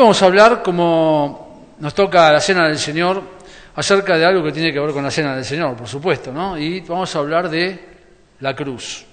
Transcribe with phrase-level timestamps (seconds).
[0.00, 3.22] vamos a hablar, como nos toca la cena del Señor,
[3.76, 6.56] acerca de algo que tiene que ver con la cena del Señor, por supuesto, ¿no?
[6.56, 7.78] Y vamos a hablar de
[8.40, 9.04] la cruz.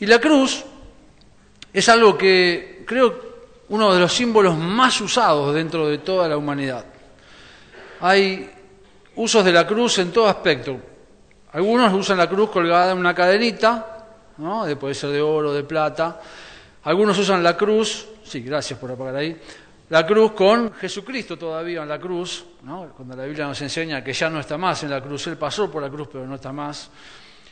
[0.00, 0.64] Y la cruz
[1.72, 3.32] es algo que creo
[3.68, 6.84] uno de los símbolos más usados dentro de toda la humanidad.
[8.00, 8.50] Hay
[9.14, 10.78] usos de la cruz en todo aspecto.
[11.52, 14.08] Algunos usan la cruz colgada en una cadenita,
[14.38, 14.66] ¿no?
[14.78, 16.20] puede ser de oro, de plata.
[16.84, 19.40] Algunos usan la cruz, sí, gracias por apagar ahí,
[19.92, 22.94] la cruz con Jesucristo todavía en la cruz, ¿no?
[22.96, 25.70] cuando la Biblia nos enseña que ya no está más en la cruz, Él pasó
[25.70, 26.88] por la cruz pero no está más.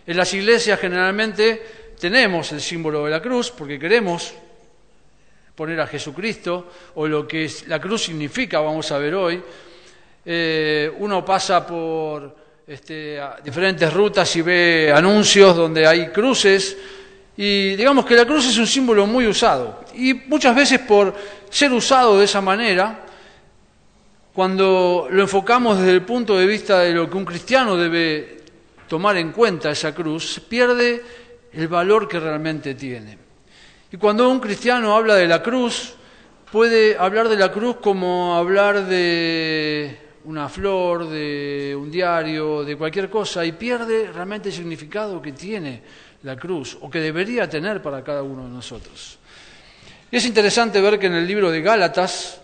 [0.06, 4.32] En las iglesias generalmente tenemos el símbolo de la cruz porque queremos
[5.54, 9.42] poner a Jesucristo o lo que la cruz significa, vamos a ver hoy.
[10.24, 12.34] Eh, uno pasa por
[12.66, 16.74] este, diferentes rutas y ve anuncios donde hay cruces
[17.42, 21.14] y digamos que la cruz es un símbolo muy usado y muchas veces por
[21.48, 23.00] ser usado de esa manera,
[24.34, 28.42] cuando lo enfocamos desde el punto de vista de lo que un cristiano debe
[28.88, 31.02] tomar en cuenta esa cruz, pierde
[31.54, 33.16] el valor que realmente tiene.
[33.90, 35.94] Y cuando un cristiano habla de la cruz,
[36.52, 39.96] puede hablar de la cruz como hablar de
[40.26, 46.09] una flor, de un diario, de cualquier cosa, y pierde realmente el significado que tiene
[46.22, 49.18] la cruz, o que debería tener para cada uno de nosotros.
[50.10, 52.40] Y es interesante ver que en el libro de Gálatas,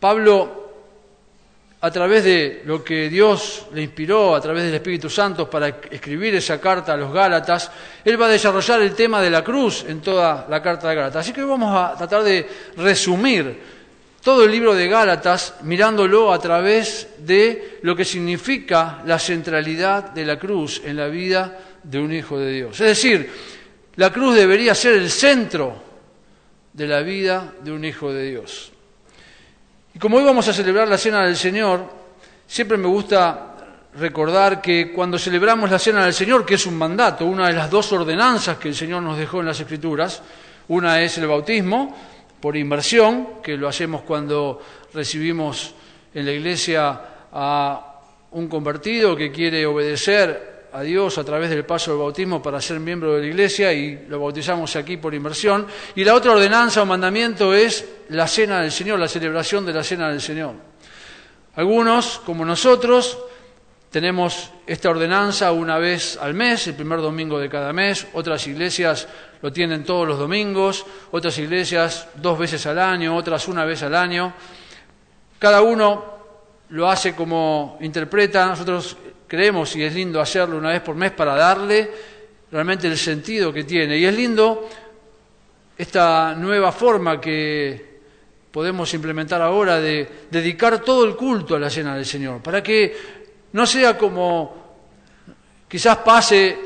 [0.00, 0.68] Pablo,
[1.80, 6.34] a través de lo que Dios le inspiró, a través del Espíritu Santo, para escribir
[6.34, 7.70] esa carta a los Gálatas,
[8.04, 11.24] él va a desarrollar el tema de la cruz en toda la carta de Gálatas.
[11.24, 13.78] Así que vamos a tratar de resumir
[14.22, 20.26] todo el libro de Gálatas mirándolo a través de lo que significa la centralidad de
[20.26, 22.80] la cruz en la vida de un hijo de Dios.
[22.80, 23.30] Es decir,
[23.96, 25.74] la cruz debería ser el centro
[26.72, 28.72] de la vida de un hijo de Dios.
[29.94, 31.90] Y como hoy vamos a celebrar la Cena del Señor,
[32.46, 33.56] siempre me gusta
[33.94, 37.70] recordar que cuando celebramos la Cena del Señor, que es un mandato, una de las
[37.70, 40.22] dos ordenanzas que el Señor nos dejó en las Escrituras,
[40.68, 41.96] una es el bautismo,
[42.38, 44.62] por inversión, que lo hacemos cuando
[44.92, 45.74] recibimos
[46.14, 47.00] en la iglesia
[47.32, 48.00] a
[48.32, 52.78] un convertido que quiere obedecer a Dios a través del paso del bautismo para ser
[52.78, 55.66] miembro de la iglesia y lo bautizamos aquí por inversión.
[55.96, 59.82] Y la otra ordenanza o mandamiento es la cena del Señor, la celebración de la
[59.82, 60.54] cena del Señor.
[61.56, 63.18] Algunos, como nosotros,
[63.90, 68.06] tenemos esta ordenanza una vez al mes, el primer domingo de cada mes.
[68.12, 69.08] Otras iglesias
[69.42, 73.96] lo tienen todos los domingos, otras iglesias dos veces al año, otras una vez al
[73.96, 74.32] año.
[75.40, 76.18] Cada uno
[76.68, 78.46] lo hace como interpreta.
[78.46, 78.96] Nosotros
[79.28, 81.88] creemos y es lindo hacerlo una vez por mes para darle
[82.50, 83.96] realmente el sentido que tiene.
[83.98, 84.68] Y es lindo
[85.76, 87.88] esta nueva forma que
[88.50, 92.96] podemos implementar ahora de dedicar todo el culto a la cena del Señor, para que
[93.52, 94.76] no sea como
[95.68, 96.58] quizás pase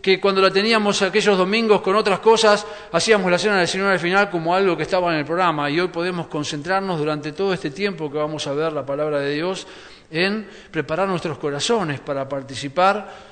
[0.00, 3.98] que cuando la teníamos aquellos domingos con otras cosas, hacíamos la cena del Señor al
[3.98, 7.70] final como algo que estaba en el programa y hoy podemos concentrarnos durante todo este
[7.70, 9.66] tiempo que vamos a ver la palabra de Dios
[10.10, 13.30] en preparar nuestros corazones para participar,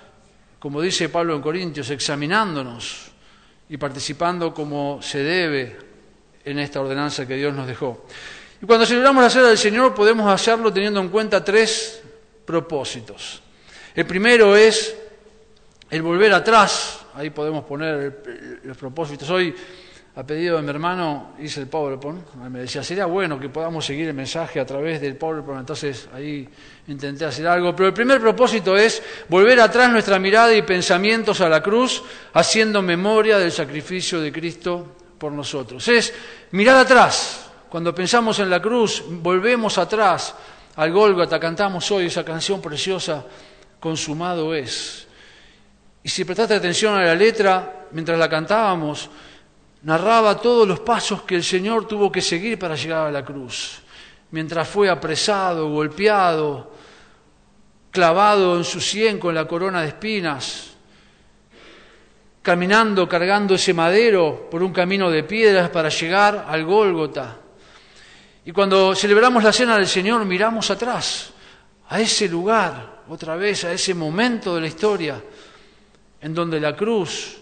[0.58, 3.10] como dice Pablo en Corintios, examinándonos
[3.68, 5.76] y participando como se debe
[6.44, 8.06] en esta ordenanza que Dios nos dejó.
[8.62, 12.02] Y cuando celebramos la cena del Señor podemos hacerlo teniendo en cuenta tres
[12.44, 13.42] propósitos.
[13.94, 14.96] El primero es
[15.90, 19.28] el volver atrás, ahí podemos poner los propósitos.
[19.30, 19.54] Hoy,
[20.18, 24.08] a pedido de mi hermano, hice el PowerPoint, me decía, sería bueno que podamos seguir
[24.08, 26.48] el mensaje a través del PowerPoint, entonces ahí
[26.88, 27.76] intenté hacer algo.
[27.76, 32.02] Pero el primer propósito es volver atrás nuestra mirada y pensamientos a la cruz,
[32.32, 35.86] haciendo memoria del sacrificio de Cristo por nosotros.
[35.86, 36.12] Es
[36.50, 37.48] mirar atrás.
[37.68, 40.34] Cuando pensamos en la cruz, volvemos atrás
[40.74, 43.24] al Gólgota, cantamos hoy esa canción preciosa,
[43.78, 45.06] Consumado es.
[46.02, 49.08] Y si prestaste atención a la letra, mientras la cantábamos,
[49.82, 53.80] narraba todos los pasos que el Señor tuvo que seguir para llegar a la cruz.
[54.30, 56.72] Mientras fue apresado, golpeado,
[57.90, 60.70] clavado en su sien con la corona de espinas,
[62.42, 67.36] caminando, cargando ese madero por un camino de piedras para llegar al Gólgota.
[68.44, 71.32] Y cuando celebramos la cena del Señor, miramos atrás,
[71.88, 75.22] a ese lugar, otra vez, a ese momento de la historia,
[76.20, 77.38] en donde la cruz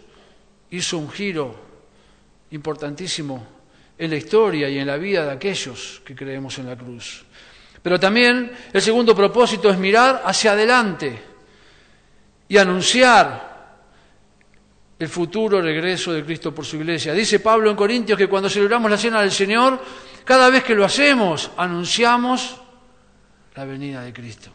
[0.71, 1.66] hizo un giro
[2.51, 3.47] importantísimo
[3.99, 7.25] en la historia y en la vida de aquellos que creemos en la cruz.
[7.83, 11.23] Pero también el segundo propósito es mirar hacia adelante
[12.49, 13.57] y anunciar
[14.99, 17.13] el futuro regreso de Cristo por su iglesia.
[17.13, 19.81] Dice Pablo en Corintios que cuando celebramos la cena del Señor,
[20.27, 22.57] Cada vez que lo hacemos, anunciamos
[23.55, 24.51] la venida de Cristo.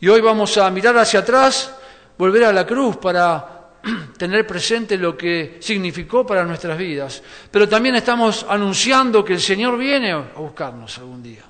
[0.00, 1.72] Y hoy vamos a mirar hacia atrás,
[2.18, 3.57] volver a la cruz para
[4.18, 7.22] tener presente lo que significó para nuestras vidas.
[7.50, 11.44] Pero también estamos anunciando que el Señor viene a buscarnos algún día.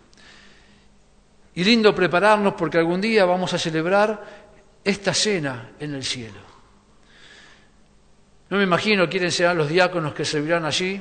[1.54, 4.48] Y lindo prepararnos porque algún día vamos a celebrar
[4.84, 6.48] esta cena en el cielo.
[8.50, 11.00] No me imagino quiénes serán los diáconos que servirán allí.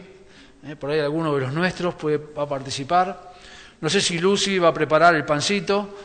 [0.65, 3.33] Eh, por ahí alguno de los nuestros puede, va a participar.
[3.79, 5.95] No sé si Lucy va a preparar el pancito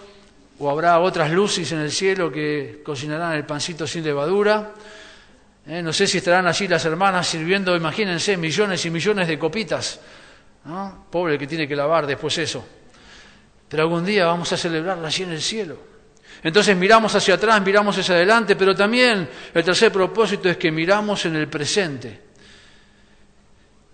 [0.58, 4.72] o habrá otras luces en el cielo que cocinarán el pancito sin levadura.
[5.66, 10.00] Eh, no sé si estarán allí las hermanas sirviendo, imagínense, millones y millones de copitas.
[11.10, 12.64] Pobre que tiene que lavar después eso
[13.72, 15.78] pero algún día vamos a celebrarla allí en el cielo.
[16.42, 21.24] Entonces miramos hacia atrás, miramos hacia adelante, pero también el tercer propósito es que miramos
[21.24, 22.20] en el presente.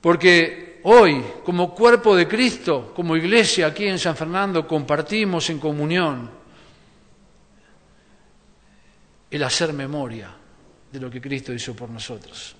[0.00, 6.28] Porque hoy, como cuerpo de Cristo, como iglesia aquí en San Fernando, compartimos en comunión
[9.30, 10.38] el hacer memoria
[10.90, 12.56] de lo que Cristo hizo por nosotros.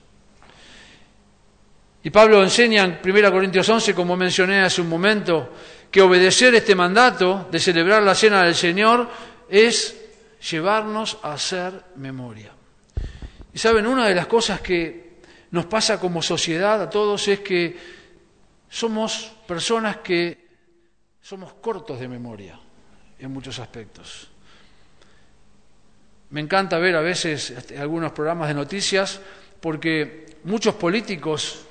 [2.03, 5.53] Y Pablo enseña en 1 Corintios 11, como mencioné hace un momento,
[5.91, 9.09] que obedecer este mandato de celebrar la cena del Señor
[9.49, 9.97] es
[10.51, 12.53] llevarnos a hacer memoria.
[13.53, 15.19] Y saben, una de las cosas que
[15.51, 17.77] nos pasa como sociedad a todos es que
[18.69, 20.47] somos personas que
[21.21, 22.59] somos cortos de memoria
[23.19, 24.29] en muchos aspectos.
[26.31, 29.21] Me encanta ver a veces algunos programas de noticias
[29.61, 31.65] porque muchos políticos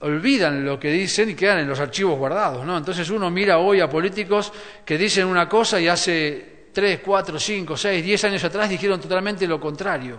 [0.00, 2.76] olvidan lo que dicen y quedan en los archivos guardados, ¿no?
[2.76, 4.52] Entonces uno mira hoy a políticos
[4.84, 9.46] que dicen una cosa y hace tres, cuatro, cinco, seis, diez años atrás dijeron totalmente
[9.46, 10.18] lo contrario.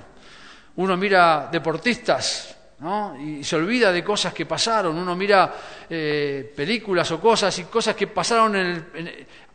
[0.75, 3.15] Uno mira deportistas, ¿no?
[3.19, 4.97] Y se olvida de cosas que pasaron.
[4.97, 5.53] Uno mira
[5.89, 8.85] eh, películas o cosas y cosas que pasaron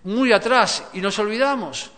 [0.04, 1.90] muy atrás y nos olvidamos.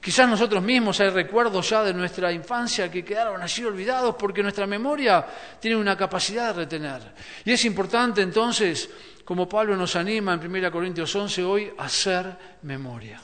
[0.00, 4.66] Quizás nosotros mismos hay recuerdos ya de nuestra infancia que quedaron allí olvidados porque nuestra
[4.66, 5.26] memoria
[5.60, 7.02] tiene una capacidad de retener.
[7.44, 8.88] Y es importante entonces,
[9.26, 13.20] como Pablo nos anima en 1 Corintios 11 hoy, hacer memoria.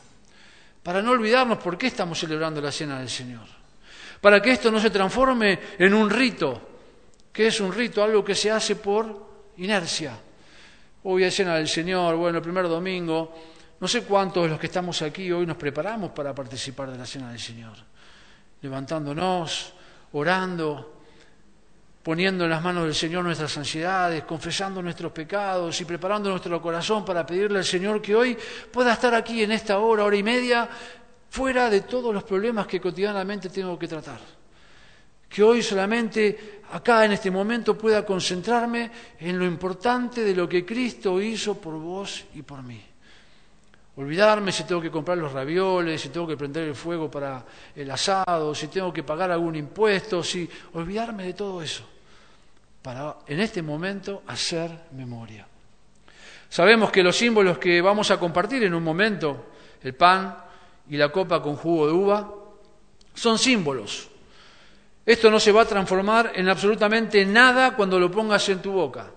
[0.83, 3.47] Para no olvidarnos por qué estamos celebrando la cena del Señor.
[4.21, 6.61] Para que esto no se transforme en un rito.
[7.33, 8.05] que es un rito?
[8.05, 10.13] Algo que se hace por inercia.
[11.05, 14.67] Hoy hay cena del Señor, bueno, el primer domingo no sé cuántos de los que
[14.67, 17.75] estamos aquí hoy nos preparamos para participar de la cena del Señor,
[18.63, 19.75] levantándonos,
[20.13, 21.03] orando,
[22.03, 27.05] poniendo en las manos del Señor nuestras ansiedades, confesando nuestros pecados y preparando nuestro corazón
[27.05, 28.39] para pedirle al Señor que hoy
[28.73, 30.69] pueda estar aquí en esta hora, hora y media,
[31.29, 34.21] fuera de todos los problemas que cotidianamente tengo que tratar.
[35.29, 38.91] Que hoy solamente acá en este momento pueda concentrarme
[39.21, 42.96] en lo importante de lo que Cristo hizo por vos y por mí
[43.97, 47.45] olvidarme si tengo que comprar los ravioles, si tengo que prender el fuego para
[47.75, 51.97] el asado, si tengo que pagar algún impuesto, si olvidarme de todo eso
[52.87, 55.45] para en este momento hacer memoria.
[56.49, 59.47] Sabemos que los símbolos que vamos a compartir en un momento,
[59.83, 60.37] el pan
[60.89, 62.33] y la copa con jugo de uva,
[63.13, 64.09] son símbolos.
[65.05, 69.11] Esto no se va a transformar en absolutamente nada cuando lo pongas en tu boca.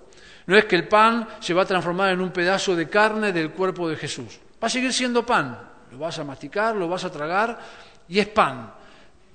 [0.47, 3.51] No es que el pan se va a transformar en un pedazo de carne del
[3.51, 4.39] cuerpo de Jesús.
[4.61, 5.57] Va a seguir siendo pan.
[5.91, 7.59] Lo vas a masticar, lo vas a tragar
[8.07, 8.73] y es pan.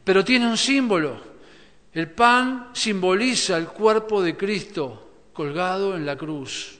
[0.04, 1.34] Pero tiene un símbolo.
[1.92, 6.78] El pan simboliza el cuerpo de Cristo colgado en la cruz,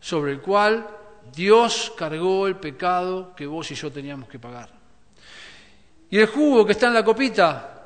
[0.00, 0.86] sobre el cual
[1.34, 4.70] Dios cargó el pecado que vos y yo teníamos que pagar.
[6.10, 7.79] Y el jugo que está en la copita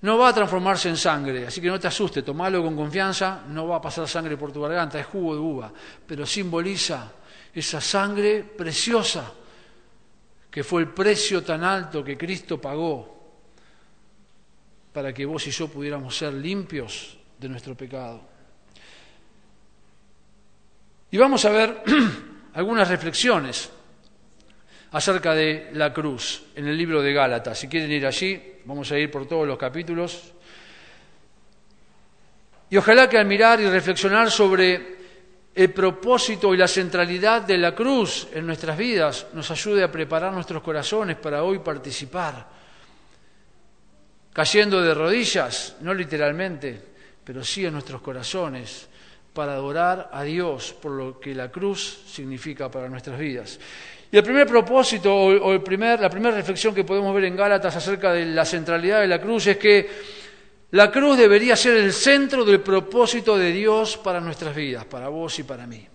[0.00, 3.66] no va a transformarse en sangre, así que no te asustes, tomalo con confianza, no
[3.66, 5.72] va a pasar sangre por tu garganta, es jugo de uva,
[6.06, 7.12] pero simboliza
[7.52, 9.32] esa sangre preciosa
[10.50, 13.16] que fue el precio tan alto que Cristo pagó
[14.92, 18.22] para que vos y yo pudiéramos ser limpios de nuestro pecado.
[21.10, 21.82] Y vamos a ver
[22.54, 23.70] algunas reflexiones
[24.92, 27.58] acerca de la cruz en el libro de Gálatas.
[27.58, 30.32] Si quieren ir allí, vamos a ir por todos los capítulos.
[32.70, 34.98] Y ojalá que al mirar y reflexionar sobre
[35.54, 40.32] el propósito y la centralidad de la cruz en nuestras vidas nos ayude a preparar
[40.32, 42.46] nuestros corazones para hoy participar,
[44.32, 46.80] cayendo de rodillas, no literalmente,
[47.24, 48.88] pero sí en nuestros corazones,
[49.32, 53.58] para adorar a Dios por lo que la cruz significa para nuestras vidas.
[54.10, 57.76] Y el primer propósito o, el primer, la primera reflexión que podemos ver en Gálatas
[57.76, 59.88] acerca de la centralidad de la cruz es que
[60.70, 65.38] La cruz debería ser el centro del propósito de Dios para nuestras vidas, para vos
[65.38, 65.86] y para mí.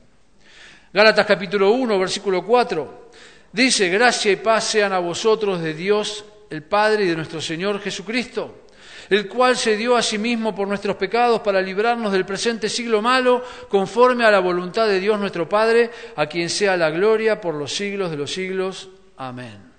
[0.92, 3.12] Gálatas capítulo 1, versículo 4,
[3.52, 7.80] dice, gracia y paz sean a vosotros de Dios el Padre y de nuestro Señor
[7.82, 8.63] Jesucristo
[9.10, 13.02] el cual se dio a sí mismo por nuestros pecados para librarnos del presente siglo
[13.02, 17.56] malo, conforme a la voluntad de Dios nuestro Padre, a quien sea la gloria por
[17.56, 18.90] los siglos de los siglos.
[19.18, 19.72] Amén.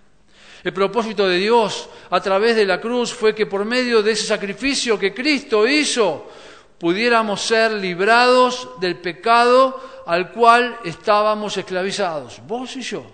[0.62, 4.24] El propósito de Dios a través de la cruz fue que por medio de ese
[4.24, 6.30] sacrificio que Cristo hizo,
[6.78, 12.40] pudiéramos ser librados del pecado al cual estábamos esclavizados.
[12.46, 13.04] Vos y yo.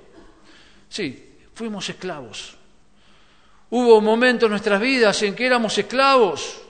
[0.88, 2.60] Sí, fuimos esclavos.
[3.71, 6.61] Hubo momentos en nuestras vidas en que éramos esclavos.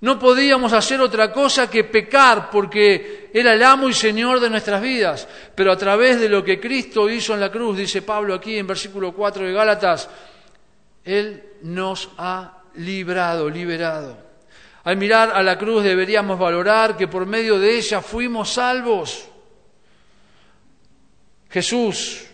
[0.00, 4.80] No podíamos hacer otra cosa que pecar porque era el amo y señor de nuestras
[4.80, 5.26] vidas.
[5.54, 8.66] Pero a través de lo que Cristo hizo en la cruz, dice Pablo aquí en
[8.66, 10.08] versículo 4 de Gálatas,
[11.04, 14.18] Él nos ha librado, liberado.
[14.84, 19.26] Al mirar a la cruz deberíamos valorar que por medio de ella fuimos salvos.
[21.48, 22.26] Jesús,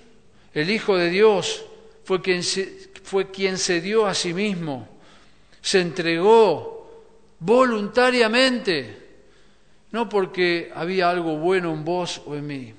[0.52, 1.64] el Hijo de Dios,
[2.04, 2.42] fue quien
[3.10, 4.86] fue quien se dio a sí mismo,
[5.60, 7.08] se entregó
[7.40, 9.24] voluntariamente,
[9.90, 12.72] no porque había algo bueno en vos o en mí,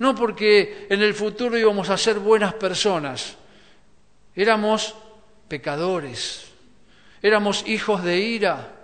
[0.00, 3.36] no porque en el futuro íbamos a ser buenas personas,
[4.34, 4.96] éramos
[5.46, 6.46] pecadores,
[7.22, 8.74] éramos hijos de ira,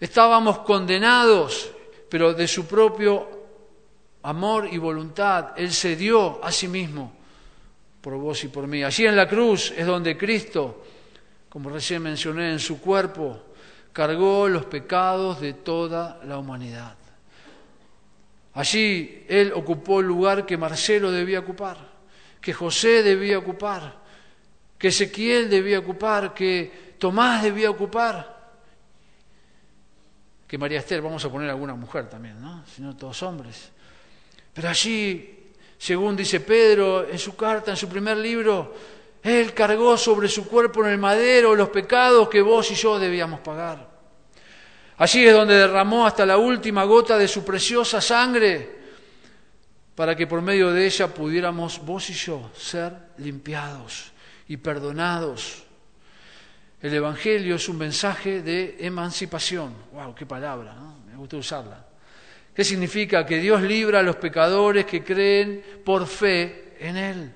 [0.00, 1.70] estábamos condenados,
[2.10, 3.28] pero de su propio
[4.24, 7.15] amor y voluntad, Él se dio a sí mismo
[8.06, 8.84] por vos y por mí.
[8.84, 10.84] Allí en la cruz es donde Cristo,
[11.48, 13.46] como recién mencioné, en su cuerpo,
[13.92, 16.94] cargó los pecados de toda la humanidad.
[18.54, 21.78] Allí Él ocupó el lugar que Marcelo debía ocupar,
[22.40, 24.00] que José debía ocupar,
[24.78, 28.52] que Ezequiel debía ocupar, que Tomás debía ocupar,
[30.46, 32.64] que María Esther, vamos a poner alguna mujer también, ¿no?
[32.66, 33.72] Si no todos hombres.
[34.54, 35.35] Pero allí
[35.78, 38.74] según dice Pedro en su carta, en su primer libro,
[39.22, 43.40] Él cargó sobre su cuerpo en el madero los pecados que vos y yo debíamos
[43.40, 43.96] pagar.
[44.98, 48.76] Allí es donde derramó hasta la última gota de su preciosa sangre
[49.94, 54.12] para que por medio de ella pudiéramos vos y yo ser limpiados
[54.48, 55.64] y perdonados.
[56.80, 59.74] El Evangelio es un mensaje de emancipación.
[59.92, 60.14] ¡Wow!
[60.14, 60.74] ¡Qué palabra!
[61.06, 61.84] Me gusta usarla.
[62.56, 63.26] ¿Qué significa?
[63.26, 67.32] Que Dios libra a los pecadores que creen por fe en Él.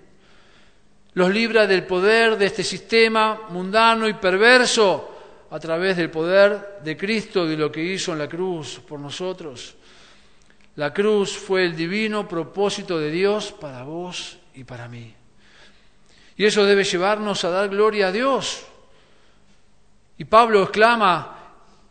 [1.12, 6.96] Los libra del poder de este sistema mundano y perverso a través del poder de
[6.96, 9.74] Cristo y de lo que hizo en la cruz por nosotros.
[10.76, 15.12] La cruz fue el divino propósito de Dios para vos y para mí.
[16.38, 18.64] Y eso debe llevarnos a dar gloria a Dios.
[20.16, 21.39] Y Pablo exclama,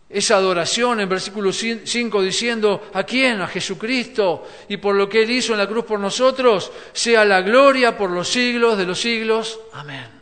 [0.09, 3.41] esa adoración en versículo 5 diciendo, ¿a quién?
[3.41, 7.41] A Jesucristo, y por lo que Él hizo en la cruz por nosotros, sea la
[7.41, 9.59] gloria por los siglos de los siglos.
[9.73, 10.19] Amén.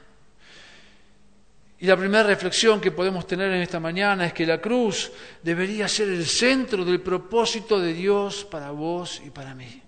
[1.79, 5.88] Y la primera reflexión que podemos tener en esta mañana es que la cruz debería
[5.88, 9.84] ser el centro del propósito de Dios para vos y para mí.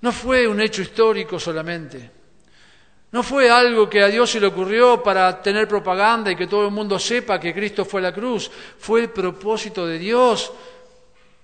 [0.00, 2.23] No fue un hecho histórico solamente.
[3.14, 6.66] No fue algo que a Dios se le ocurrió para tener propaganda y que todo
[6.66, 8.50] el mundo sepa que Cristo fue la cruz.
[8.76, 10.52] Fue el propósito de Dios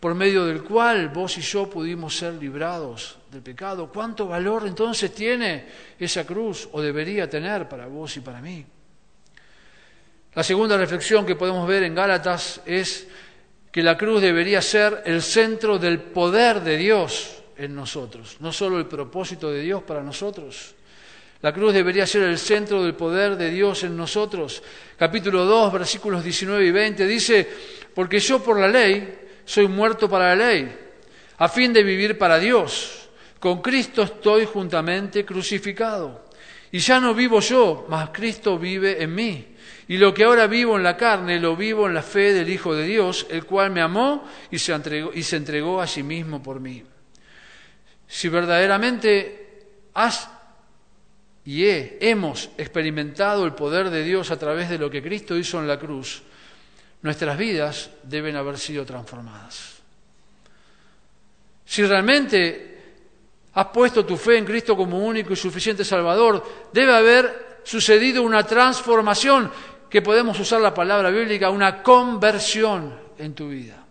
[0.00, 3.88] por medio del cual vos y yo pudimos ser librados del pecado.
[3.88, 8.66] ¿Cuánto valor entonces tiene esa cruz o debería tener para vos y para mí?
[10.34, 13.06] La segunda reflexión que podemos ver en Gálatas es
[13.70, 18.76] que la cruz debería ser el centro del poder de Dios en nosotros, no solo
[18.76, 20.74] el propósito de Dios para nosotros.
[21.42, 24.62] La cruz debería ser el centro del poder de Dios en nosotros.
[24.98, 27.48] Capítulo 2, versículos 19 y 20 dice,
[27.94, 30.70] porque yo por la ley soy muerto para la ley,
[31.38, 33.08] a fin de vivir para Dios.
[33.38, 36.26] Con Cristo estoy juntamente crucificado.
[36.72, 39.46] Y ya no vivo yo, mas Cristo vive en mí.
[39.88, 42.74] Y lo que ahora vivo en la carne, lo vivo en la fe del Hijo
[42.74, 46.42] de Dios, el cual me amó y se entregó, y se entregó a sí mismo
[46.42, 46.84] por mí.
[48.06, 50.28] Si verdaderamente has
[51.52, 51.66] y
[51.98, 55.80] hemos experimentado el poder de Dios a través de lo que Cristo hizo en la
[55.80, 56.22] cruz,
[57.02, 59.80] nuestras vidas deben haber sido transformadas.
[61.64, 62.78] Si realmente
[63.54, 68.44] has puesto tu fe en Cristo como único y suficiente Salvador, debe haber sucedido una
[68.44, 69.50] transformación,
[69.90, 73.84] que podemos usar la palabra bíblica, una conversión en tu vida.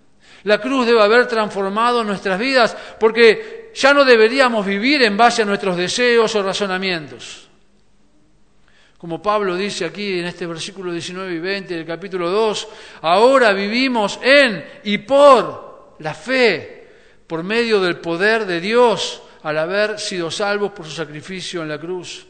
[0.43, 5.45] La cruz debe haber transformado nuestras vidas porque ya no deberíamos vivir en base a
[5.45, 7.48] nuestros deseos o razonamientos.
[8.99, 12.67] Como Pablo dice aquí en este versículo 19 y 20 del capítulo 2,
[13.03, 16.87] ahora vivimos en y por la fe,
[17.25, 21.79] por medio del poder de Dios, al haber sido salvos por su sacrificio en la
[21.79, 22.27] cruz.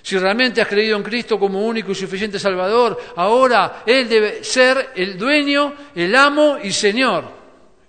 [0.00, 4.92] Si realmente has creído en Cristo como único y suficiente Salvador, ahora Él debe ser
[4.94, 7.24] el dueño, el amo y Señor.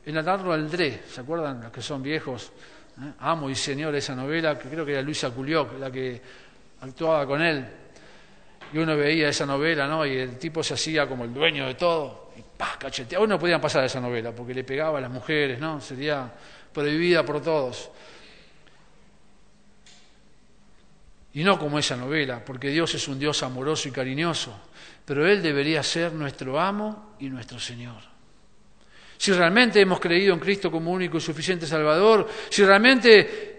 [0.04, 2.52] En Atarlo Aldré, ¿se acuerdan los que son viejos?
[3.00, 3.12] ¿Eh?
[3.20, 6.22] Amo y Señor, esa novela, que creo que era Luisa Culioc la que
[6.82, 7.66] actuaba con él.
[8.74, 10.06] Y uno veía esa novela, ¿no?
[10.06, 12.32] Y el tipo se hacía como el dueño de todo.
[12.38, 12.78] Y ¡pah!
[12.78, 13.24] cacheteaba.
[13.24, 15.80] Hoy no podían pasar esa novela porque le pegaba a las mujeres, ¿no?
[15.80, 16.32] Sería
[16.74, 17.90] prohibida por todos.
[21.34, 24.58] Y no como esa novela, porque Dios es un Dios amoroso y cariñoso,
[25.04, 28.02] pero Él debería ser nuestro amo y nuestro Señor.
[29.18, 33.55] Si realmente hemos creído en Cristo como único y suficiente Salvador, si realmente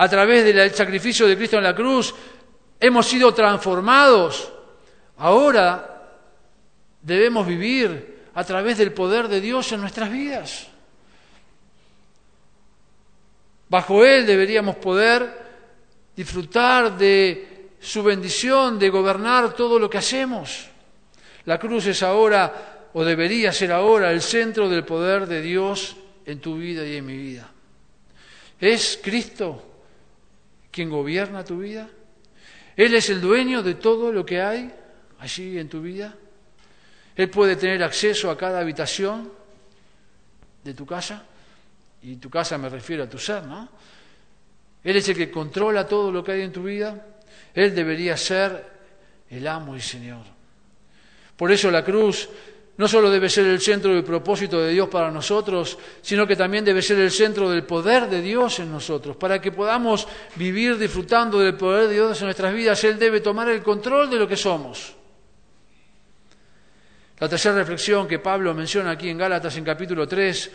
[0.00, 2.14] a través del sacrificio de Cristo en la cruz
[2.80, 4.50] hemos sido transformados,
[5.18, 6.08] ahora
[7.02, 10.68] debemos vivir a través del poder de Dios en nuestras vidas.
[13.68, 15.38] Bajo Él deberíamos poder
[16.16, 20.66] disfrutar de su bendición, de gobernar todo lo que hacemos.
[21.44, 26.40] La cruz es ahora, o debería ser ahora, el centro del poder de Dios en
[26.40, 27.50] tu vida y en mi vida.
[28.58, 29.66] ¿Es Cristo
[30.80, 31.90] quien gobierna tu vida?
[32.74, 34.72] ¿Él es el dueño de todo lo que hay
[35.18, 36.14] allí en tu vida?
[37.14, 39.30] ¿Él puede tener acceso a cada habitación
[40.64, 41.22] de tu casa?
[42.00, 43.68] Y tu casa me refiero a tu ser, ¿no?
[44.82, 47.08] Él es el que controla todo lo que hay en tu vida.
[47.52, 48.66] Él debería ser
[49.28, 50.24] el amo y Señor.
[51.36, 52.26] Por eso la cruz
[52.80, 56.64] no solo debe ser el centro del propósito de Dios para nosotros, sino que también
[56.64, 59.16] debe ser el centro del poder de Dios en nosotros.
[59.16, 63.50] Para que podamos vivir disfrutando del poder de Dios en nuestras vidas, Él debe tomar
[63.50, 64.94] el control de lo que somos.
[67.18, 70.50] La tercera reflexión que Pablo menciona aquí en Gálatas en capítulo 3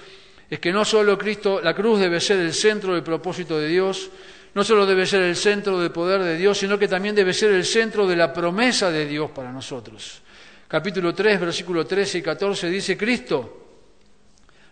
[0.50, 4.10] es que no solo Cristo, la cruz debe ser el centro del propósito de Dios,
[4.56, 7.52] no solo debe ser el centro del poder de Dios, sino que también debe ser
[7.52, 10.25] el centro de la promesa de Dios para nosotros.
[10.68, 13.66] Capítulo 3, versículo 13 y 14 dice, Cristo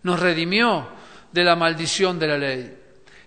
[0.04, 0.88] nos redimió
[1.32, 2.78] de la maldición de la ley.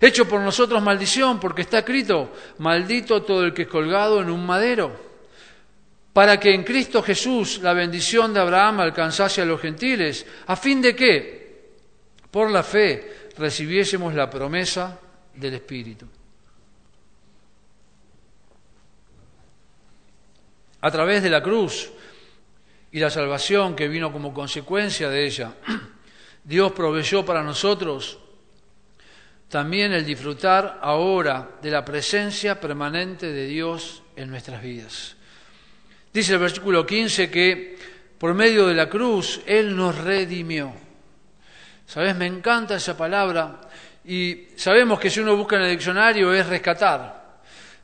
[0.00, 4.44] Hecho por nosotros maldición, porque está escrito, maldito todo el que es colgado en un
[4.44, 5.06] madero,
[6.12, 10.82] para que en Cristo Jesús la bendición de Abraham alcanzase a los gentiles, a fin
[10.82, 11.46] de que,
[12.30, 14.98] por la fe recibiésemos la promesa
[15.34, 16.06] del Espíritu.
[20.80, 21.90] A través de la cruz
[22.96, 25.52] y la salvación que vino como consecuencia de ella,
[26.44, 28.18] Dios proveyó para nosotros
[29.50, 35.14] también el disfrutar ahora de la presencia permanente de Dios en nuestras vidas.
[36.10, 37.76] Dice el versículo 15 que
[38.16, 40.72] por medio de la cruz Él nos redimió.
[41.86, 42.16] ¿Sabes?
[42.16, 43.60] Me encanta esa palabra
[44.06, 47.26] y sabemos que si uno busca en el diccionario es rescatar.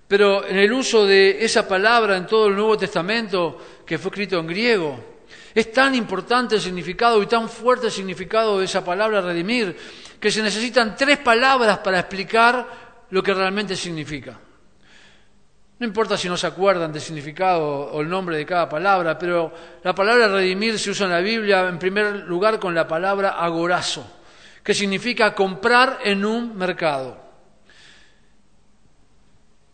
[0.09, 4.39] Pero en el uso de esa palabra en todo el Nuevo Testamento, que fue escrito
[4.39, 4.99] en griego,
[5.55, 9.77] es tan importante el significado y tan fuerte el significado de esa palabra redimir,
[10.19, 12.67] que se necesitan tres palabras para explicar
[13.11, 14.41] lo que realmente significa.
[15.79, 19.53] No importa si no se acuerdan del significado o el nombre de cada palabra, pero
[19.85, 24.11] la palabra redimir se usa en la Biblia en primer lugar con la palabra agorazo,
[24.63, 27.21] que significa comprar en un mercado.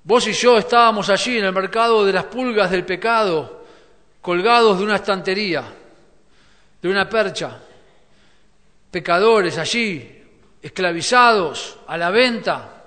[0.03, 3.58] Vos y yo estábamos allí en el mercado de las pulgas del pecado,
[4.29, 5.65] colgados de una estantería,
[6.83, 7.59] de una percha,
[8.91, 10.23] pecadores allí,
[10.61, 12.85] esclavizados, a la venta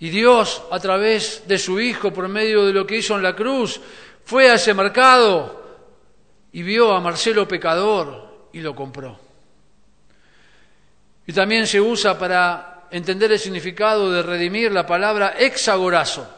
[0.00, 3.36] y Dios, a través de su Hijo, por medio de lo que hizo en la
[3.36, 3.80] cruz,
[4.24, 5.62] fue a ese mercado
[6.50, 9.16] y vio a Marcelo pecador y lo compró.
[11.24, 16.28] Y también se usa para entender el significado de redimir la palabra exagorazo,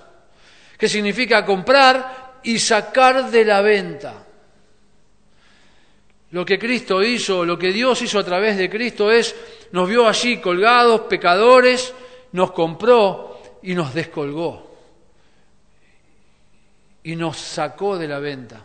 [0.77, 4.25] que significa comprar y sacar de la venta.
[6.31, 9.35] Lo que Cristo hizo, lo que Dios hizo a través de Cristo es,
[9.73, 11.95] nos vio allí colgados, pecadores,
[12.33, 14.75] nos compró y nos descolgó
[17.05, 18.65] y nos sacó de la venta.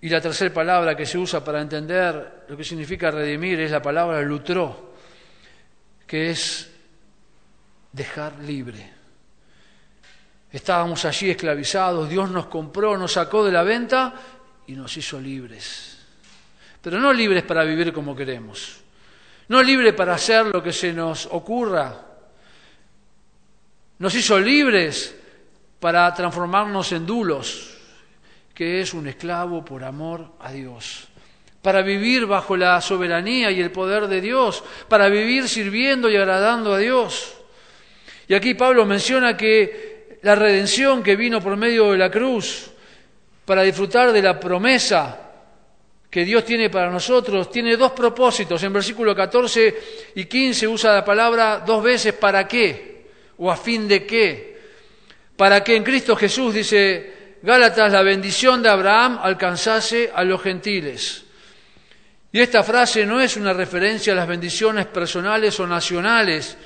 [0.00, 3.80] Y la tercera palabra que se usa para entender lo que significa redimir es la
[3.80, 4.92] palabra lutró,
[6.06, 6.70] que es
[7.92, 8.97] dejar libre.
[10.50, 14.14] Estábamos allí esclavizados, Dios nos compró, nos sacó de la venta
[14.66, 15.98] y nos hizo libres.
[16.80, 18.80] Pero no libres para vivir como queremos,
[19.48, 21.94] no libres para hacer lo que se nos ocurra,
[23.98, 25.14] nos hizo libres
[25.80, 27.76] para transformarnos en dulos,
[28.54, 31.08] que es un esclavo por amor a Dios,
[31.60, 36.72] para vivir bajo la soberanía y el poder de Dios, para vivir sirviendo y agradando
[36.72, 37.34] a Dios.
[38.28, 39.87] Y aquí Pablo menciona que
[40.22, 42.70] la redención que vino por medio de la cruz,
[43.44, 45.28] para disfrutar de la promesa
[46.10, 48.62] que Dios tiene para nosotros, tiene dos propósitos.
[48.62, 49.78] En versículo 14
[50.14, 53.06] y 15 usa la palabra dos veces para qué
[53.38, 54.58] o a fin de qué.
[55.36, 61.24] Para que en Cristo Jesús, dice Gálatas, la bendición de Abraham alcanzase a los gentiles.
[62.32, 66.56] Y esta frase no es una referencia a las bendiciones personales o nacionales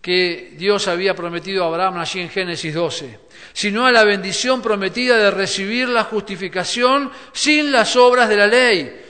[0.00, 3.18] que Dios había prometido a Abraham allí en Génesis 12,
[3.52, 9.00] sino a la bendición prometida de recibir la justificación sin las obras de la ley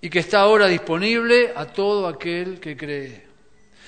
[0.00, 3.26] y que está ahora disponible a todo aquel que cree.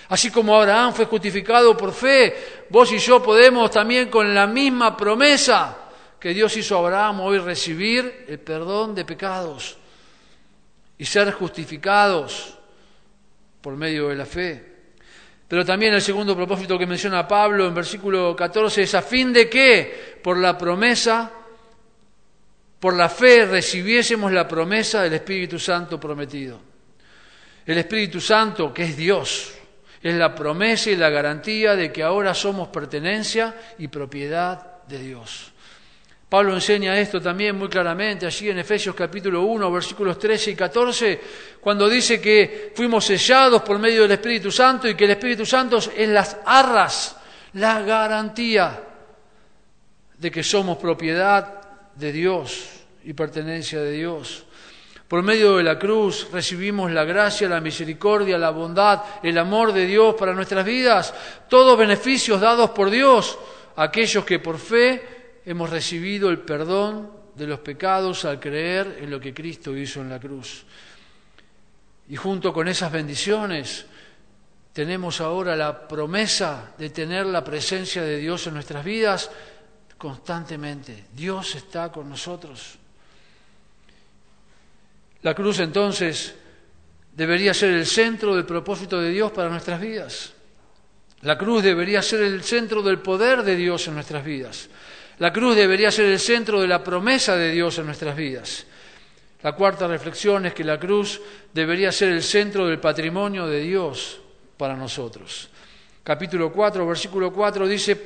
[0.09, 4.97] Así como Abraham fue justificado por fe, vos y yo podemos también con la misma
[4.97, 5.79] promesa
[6.19, 9.77] que Dios hizo a Abraham hoy recibir el perdón de pecados
[10.99, 12.59] y ser justificados
[13.61, 14.74] por medio de la fe.
[15.55, 19.49] Pero también el segundo propósito que menciona Pablo en versículo 14 es a fin de
[19.49, 21.31] que por la promesa,
[22.81, 26.61] por la fe recibiésemos la promesa del Espíritu Santo prometido.
[27.65, 29.55] El Espíritu Santo, que es Dios,
[30.03, 35.53] es la promesa y la garantía de que ahora somos pertenencia y propiedad de Dios.
[36.35, 41.21] Pablo enseña esto también muy claramente allí en Efesios capítulo 1, versículos 13 y 14,
[41.61, 45.79] cuando dice que fuimos sellados por medio del Espíritu Santo y que el Espíritu Santo
[45.79, 47.17] es las arras,
[47.53, 48.83] la garantía
[50.19, 54.45] de que somos propiedad de Dios y pertenencia de Dios.
[55.07, 59.87] Por medio de la cruz recibimos la gracia, la misericordia, la bondad, el amor de
[59.87, 61.15] Dios para nuestras vidas,
[61.49, 63.39] todos beneficios dados por Dios
[63.77, 65.14] aquellos que por fe
[65.45, 70.11] hemos recibido el perdón de los pecados al creer en lo que Cristo hizo en
[70.11, 70.65] la cruz.
[72.09, 73.87] Y junto con esas bendiciones
[74.73, 79.31] tenemos ahora la promesa de tener la presencia de Dios en nuestras vidas
[79.97, 81.05] constantemente.
[81.15, 82.79] Dios está con nosotros.
[85.23, 86.35] La cruz entonces
[87.15, 90.33] debería ser el centro del propósito de Dios para nuestras vidas.
[91.23, 94.69] La cruz debería ser el centro del poder de Dios en nuestras vidas.
[95.19, 98.67] La cruz debería ser el centro de la promesa de Dios en nuestras vidas.
[99.43, 101.21] La cuarta reflexión es que la cruz
[101.53, 104.21] debería ser el centro del patrimonio de Dios
[104.57, 105.51] para nosotros.
[106.03, 107.97] Capítulo 4, versículo 4 dice,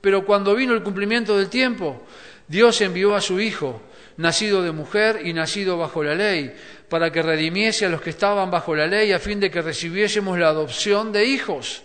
[0.00, 2.04] pero cuando vino el cumplimiento del tiempo,
[2.46, 3.82] Dios envió a su Hijo,
[4.16, 6.54] nacido de mujer y nacido bajo la ley,
[6.88, 10.38] para que redimiese a los que estaban bajo la ley a fin de que recibiésemos
[10.38, 11.82] la adopción de hijos.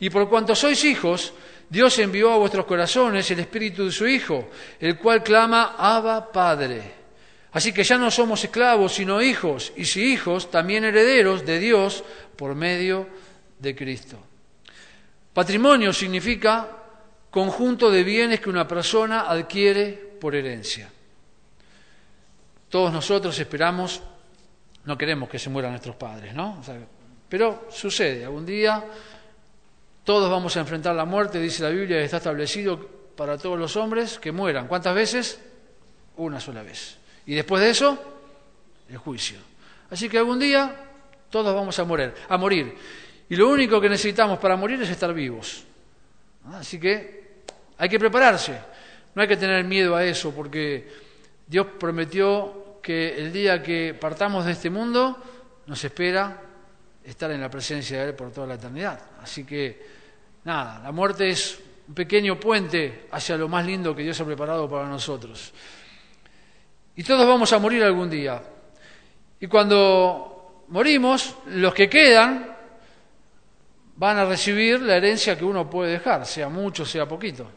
[0.00, 1.32] Y por cuanto sois hijos,
[1.70, 7.00] Dios envió a vuestros corazones el Espíritu de su Hijo, el cual clama, Abba Padre.
[7.52, 12.02] Así que ya no somos esclavos, sino hijos, y si hijos, también herederos de Dios
[12.36, 13.06] por medio
[13.60, 14.18] de Cristo.
[15.32, 16.68] Patrimonio significa
[17.30, 20.90] conjunto de bienes que una persona adquiere por herencia.
[22.68, 24.02] Todos nosotros esperamos,
[24.84, 26.60] no queremos que se mueran nuestros padres, ¿no?
[27.28, 28.84] pero sucede, algún día
[30.04, 32.78] todos vamos a enfrentar la muerte, dice la Biblia, está establecido
[33.16, 34.66] para todos los hombres que mueran.
[34.66, 35.40] ¿Cuántas veces?
[36.16, 36.98] Una sola vez.
[37.26, 37.98] Y después de eso,
[38.88, 39.38] el juicio.
[39.90, 40.74] Así que algún día
[41.30, 42.74] todos vamos a morir, a morir.
[43.28, 45.64] Y lo único que necesitamos para morir es estar vivos.
[46.52, 47.42] Así que
[47.78, 48.58] hay que prepararse.
[49.14, 50.88] No hay que tener miedo a eso, porque
[51.46, 55.16] Dios prometió que el día que partamos de este mundo
[55.66, 56.40] nos espera
[57.10, 59.00] estar en la presencia de Él por toda la eternidad.
[59.22, 59.86] Así que,
[60.44, 64.68] nada, la muerte es un pequeño puente hacia lo más lindo que Dios ha preparado
[64.68, 65.52] para nosotros.
[66.96, 68.42] Y todos vamos a morir algún día.
[69.40, 72.56] Y cuando morimos, los que quedan
[73.96, 77.50] van a recibir la herencia que uno puede dejar, sea mucho, sea poquito.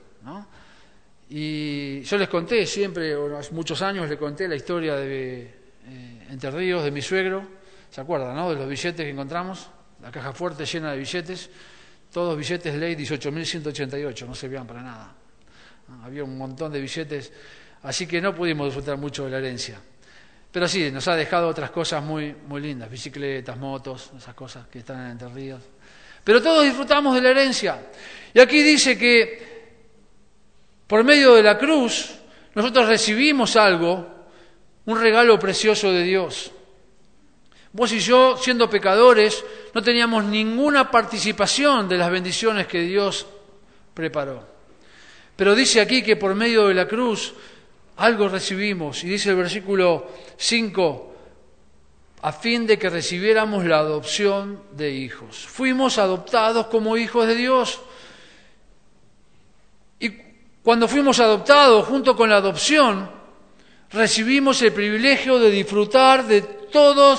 [1.30, 5.42] Y yo les conté siempre, hace muchos años les conté la historia de
[5.88, 7.44] eh, Entre Ríos, de mi suegro,
[7.94, 8.50] ¿Se acuerdan, no?
[8.50, 9.68] De los billetes que encontramos,
[10.02, 11.48] la caja fuerte llena de billetes,
[12.12, 15.14] todos billetes ley 18.188, no servían para nada.
[16.04, 17.32] Había un montón de billetes,
[17.84, 19.80] así que no pudimos disfrutar mucho de la herencia.
[20.52, 24.80] Pero sí, nos ha dejado otras cosas muy, muy lindas, bicicletas, motos, esas cosas que
[24.80, 25.62] están en Entre Ríos.
[26.24, 27.90] Pero todos disfrutamos de la herencia.
[28.34, 29.54] Y aquí dice que
[30.88, 32.16] por medio de la cruz
[32.56, 34.26] nosotros recibimos algo,
[34.86, 36.52] un regalo precioso de Dios.
[37.74, 43.26] Vos y yo, siendo pecadores, no teníamos ninguna participación de las bendiciones que Dios
[43.96, 44.46] preparó.
[45.36, 47.34] Pero dice aquí que por medio de la cruz
[47.98, 49.04] algo recibimos.
[49.04, 50.08] Y dice el versículo
[50.38, 51.16] 5,
[52.22, 55.36] a fin de que recibiéramos la adopción de hijos.
[55.36, 57.82] Fuimos adoptados como hijos de Dios.
[60.00, 60.12] Y
[60.62, 63.10] cuando fuimos adoptados, junto con la adopción,
[63.92, 67.18] recibimos el privilegio de disfrutar de toda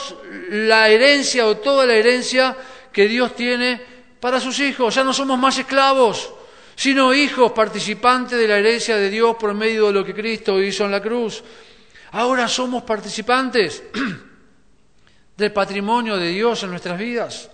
[0.51, 2.55] la herencia o toda la herencia
[2.93, 3.81] que Dios tiene
[4.21, 4.95] para sus hijos.
[4.95, 6.31] Ya no somos más esclavos,
[6.75, 10.85] sino hijos participantes de la herencia de Dios por medio de lo que Cristo hizo
[10.85, 11.43] en la cruz.
[12.11, 13.83] Ahora somos participantes
[15.37, 17.51] del patrimonio de Dios en nuestras vidas.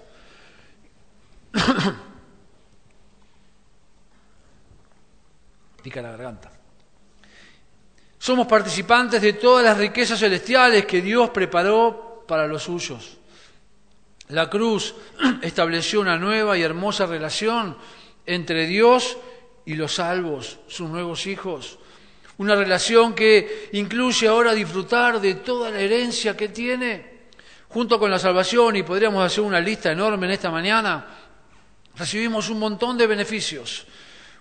[5.83, 6.60] Pica la garganta.
[8.21, 13.17] Somos participantes de todas las riquezas celestiales que Dios preparó para los suyos.
[14.29, 14.95] La cruz
[15.43, 17.79] estableció una nueva y hermosa relación
[18.27, 19.17] entre Dios
[19.65, 21.79] y los salvos, sus nuevos hijos.
[22.37, 27.21] Una relación que incluye ahora disfrutar de toda la herencia que tiene
[27.71, 31.07] junto con la salvación, y podríamos hacer una lista enorme en esta mañana,
[31.97, 33.87] recibimos un montón de beneficios.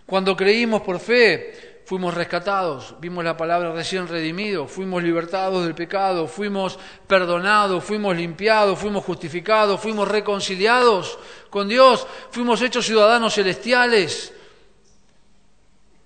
[0.06, 6.28] Cuando creímos por fe, fuimos rescatados, vimos la palabra recién redimido, fuimos libertados del pecado,
[6.28, 11.18] fuimos perdonados, fuimos limpiados, fuimos justificados, fuimos reconciliados
[11.50, 14.32] con Dios, fuimos hechos ciudadanos celestiales.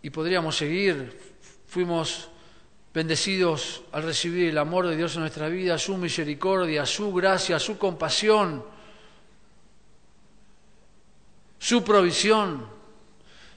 [0.01, 1.19] Y podríamos seguir,
[1.67, 2.29] fuimos
[2.93, 7.77] bendecidos al recibir el amor de Dios en nuestra vida, su misericordia, su gracia, su
[7.77, 8.63] compasión,
[11.59, 12.82] su provisión,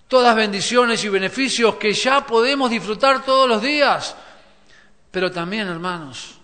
[0.08, 4.16] todas bendiciones y beneficios que ya podemos disfrutar todos los días.
[5.10, 6.38] Pero también, hermanos,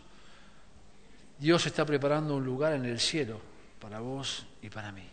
[1.39, 3.41] Dios está preparando un lugar en el cielo
[3.81, 5.09] para vos y para mí.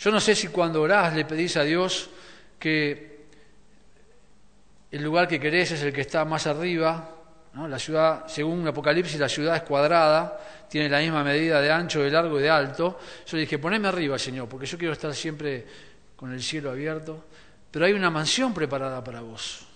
[0.00, 2.10] Yo no sé si cuando orás le pedís a Dios
[2.58, 3.26] que
[4.90, 7.11] el lugar que querés es el que está más arriba.
[7.54, 10.38] La ciudad, según Apocalipsis, la ciudad es cuadrada,
[10.68, 12.98] tiene la misma medida de ancho, de largo y de alto.
[13.26, 15.66] Yo le dije, poneme arriba, Señor, porque yo quiero estar siempre
[16.16, 17.26] con el cielo abierto.
[17.70, 19.66] Pero hay una mansión preparada para vos.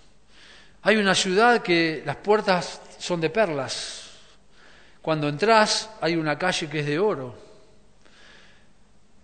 [0.83, 4.11] Hay una ciudad que las puertas son de perlas.
[5.03, 7.35] Cuando entras hay una calle que es de oro.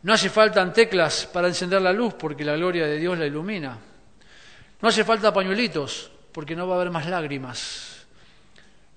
[0.02, 3.78] No hace falta teclas para encender la luz porque la gloria de Dios la ilumina.
[4.80, 7.91] No hace falta pañuelitos, porque no va a haber más lágrimas.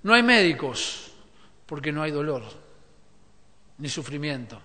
[0.06, 1.10] No hay médicos,
[1.66, 2.44] porque no hay dolor,
[3.78, 4.56] ni sufrimiento.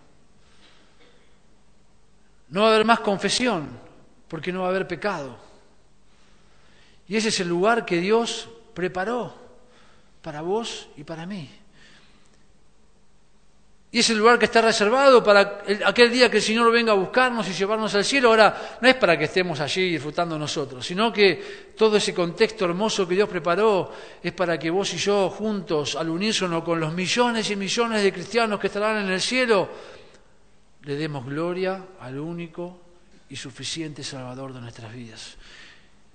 [2.49, 3.67] No va a haber más confesión,
[4.27, 5.35] porque no va a haber pecado.
[7.07, 9.33] Y ese es el lugar que Dios preparó
[10.21, 11.49] para vos y para mí.
[13.93, 16.95] Y es el lugar que está reservado para aquel día que el Señor venga a
[16.95, 18.29] buscarnos y llevarnos al cielo.
[18.29, 23.05] Ahora, no es para que estemos allí disfrutando nosotros, sino que todo ese contexto hermoso
[23.05, 23.91] que Dios preparó
[24.23, 28.13] es para que vos y yo juntos, al unísono con los millones y millones de
[28.13, 29.67] cristianos que estarán en el cielo,
[30.83, 32.79] le demos gloria al único
[33.27, 35.35] y suficiente Salvador de nuestras vidas.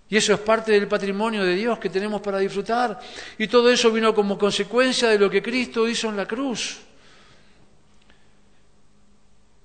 [0.09, 2.99] Y eso es parte del patrimonio de Dios que tenemos para disfrutar.
[3.37, 6.86] Y todo eso vino como consecuencia de lo que Cristo hizo en la cruz.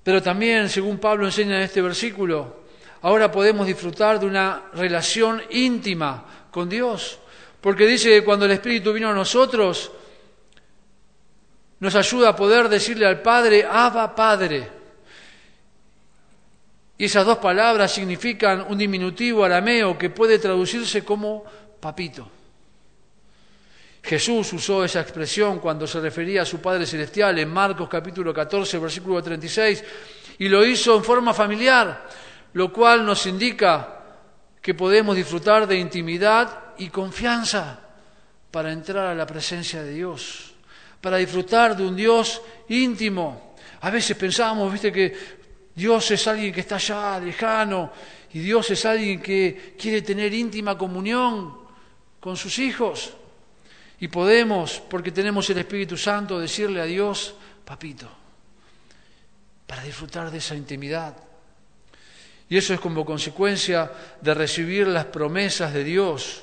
[0.03, 2.61] Pero también, según Pablo enseña en este versículo,
[3.01, 7.19] ahora podemos disfrutar de una relación íntima con Dios.
[7.59, 9.91] Porque dice que cuando el Espíritu vino a nosotros,
[11.79, 14.69] nos ayuda a poder decirle al Padre, Abba Padre.
[16.97, 21.43] Y esas dos palabras significan un diminutivo arameo que puede traducirse como
[21.79, 22.40] papito.
[24.03, 28.79] Jesús usó esa expresión cuando se refería a su Padre Celestial en Marcos capítulo 14,
[28.79, 29.83] versículo 36,
[30.39, 32.07] y lo hizo en forma familiar,
[32.53, 33.99] lo cual nos indica
[34.61, 37.79] que podemos disfrutar de intimidad y confianza
[38.49, 40.53] para entrar a la presencia de Dios,
[40.99, 43.55] para disfrutar de un Dios íntimo.
[43.81, 45.15] A veces pensamos, viste, que
[45.75, 47.91] Dios es alguien que está allá, lejano,
[48.33, 51.55] y Dios es alguien que quiere tener íntima comunión
[52.19, 53.13] con sus hijos.
[54.01, 58.09] Y podemos, porque tenemos el Espíritu Santo, decirle a Dios, papito,
[59.67, 61.15] para disfrutar de esa intimidad.
[62.49, 66.41] Y eso es como consecuencia de recibir las promesas de Dios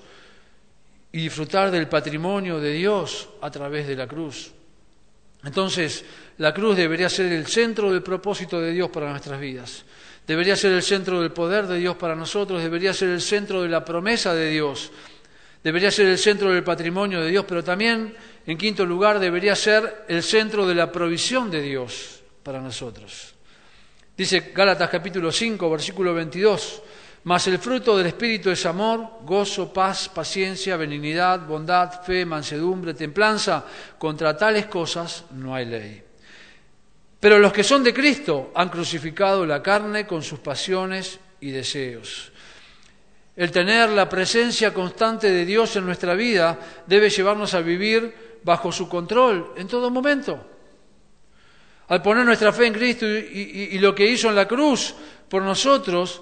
[1.10, 4.52] y disfrutar del patrimonio de Dios a través de la cruz.
[5.42, 6.04] Entonces,
[6.38, 9.84] la cruz debería ser el centro del propósito de Dios para nuestras vidas.
[10.24, 13.68] Debería ser el centro del poder de Dios para nosotros, debería ser el centro de
[13.68, 14.92] la promesa de Dios
[15.68, 20.06] debería ser el centro del patrimonio de Dios, pero también, en quinto lugar, debería ser
[20.08, 23.34] el centro de la provisión de Dios para nosotros.
[24.16, 26.82] Dice Gálatas capítulo 5, versículo 22,
[27.24, 33.62] mas el fruto del Espíritu es amor, gozo, paz, paciencia, benignidad, bondad, fe, mansedumbre, templanza.
[33.98, 36.02] Contra tales cosas no hay ley.
[37.20, 42.32] Pero los que son de Cristo han crucificado la carne con sus pasiones y deseos.
[43.38, 48.72] El tener la presencia constante de Dios en nuestra vida debe llevarnos a vivir bajo
[48.72, 50.44] su control en todo momento.
[51.86, 54.92] Al poner nuestra fe en Cristo y, lo que hizo en la cruz
[55.28, 56.20] por nosotros,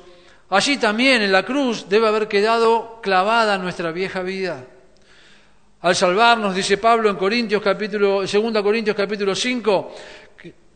[0.51, 4.63] allí también en la cruz debe haber quedado clavada nuestra vieja vida.
[5.81, 9.95] Al salvarnos, dice Pablo en Corintios capítulo, 2 Corintios capítulo 5,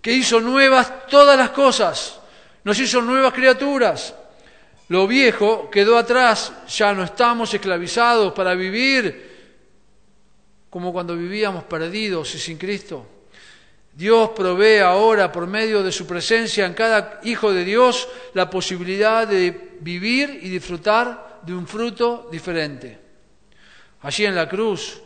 [0.00, 2.18] que hizo nuevas todas las cosas,
[2.64, 4.14] nos hizo nuevas criaturas.
[4.90, 9.30] Lo viejo quedó atrás, ya no estamos esclavizados para vivir
[10.68, 13.06] como cuando vivíamos perdidos y sin Cristo.
[13.92, 19.28] Dios provee ahora por medio de su presencia en cada hijo de Dios la posibilidad
[19.28, 22.98] de vivir y disfrutar de un fruto diferente.
[24.02, 25.00] Allí en la cruz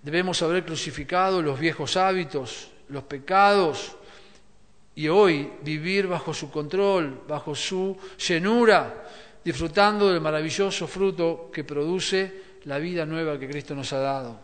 [0.00, 3.96] debemos haber crucificado los viejos hábitos, los pecados,
[4.94, 7.96] y hoy vivir bajo su control, bajo su
[8.28, 9.08] llenura,
[9.44, 14.40] disfrutando del maravilloso fruto que produce la vida nueva que Cristo nos ha dado.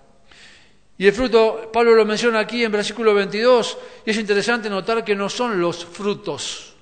[0.98, 5.14] Y el fruto, Pablo lo menciona aquí en versículo 22, y es interesante notar que
[5.14, 6.74] no son los frutos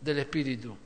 [0.00, 0.76] del Espíritu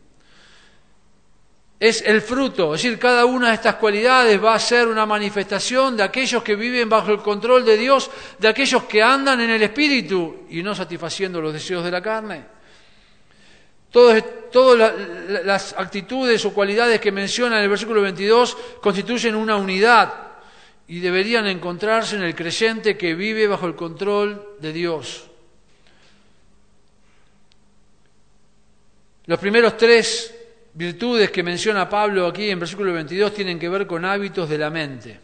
[1.78, 5.96] es el fruto, es decir, cada una de estas cualidades va a ser una manifestación
[5.96, 9.62] de aquellos que viven bajo el control de Dios, de aquellos que andan en el
[9.62, 12.56] Espíritu y no satisfaciendo los deseos de la carne.
[13.90, 14.92] Todas,
[15.44, 20.12] las actitudes o cualidades que menciona en el versículo 22 constituyen una unidad
[20.88, 25.24] y deberían encontrarse en el creyente que vive bajo el control de Dios.
[29.26, 30.35] Los primeros tres
[30.76, 34.68] virtudes que menciona Pablo aquí en versículo 22 tienen que ver con hábitos de la
[34.68, 35.18] mente.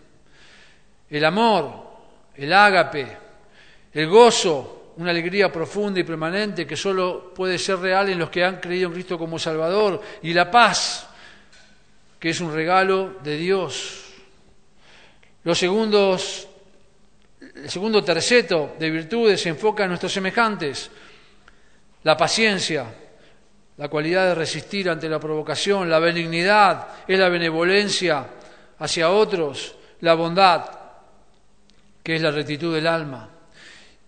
[1.11, 1.93] El amor,
[2.35, 3.07] el ágape,
[3.93, 8.43] el gozo, una alegría profunda y permanente que solo puede ser real en los que
[8.43, 11.07] han creído en Cristo como Salvador, y la paz,
[12.19, 14.05] que es un regalo de Dios.
[15.45, 16.49] Los segundos,
[17.41, 20.91] el segundo terceto de virtudes se enfoca en nuestros semejantes,
[22.05, 22.87] la paciencia,
[23.83, 28.25] la cualidad de resistir ante la provocación, la benignidad, es la benevolencia
[28.79, 30.64] hacia otros, la bondad,
[32.01, 33.29] que es la rectitud del alma.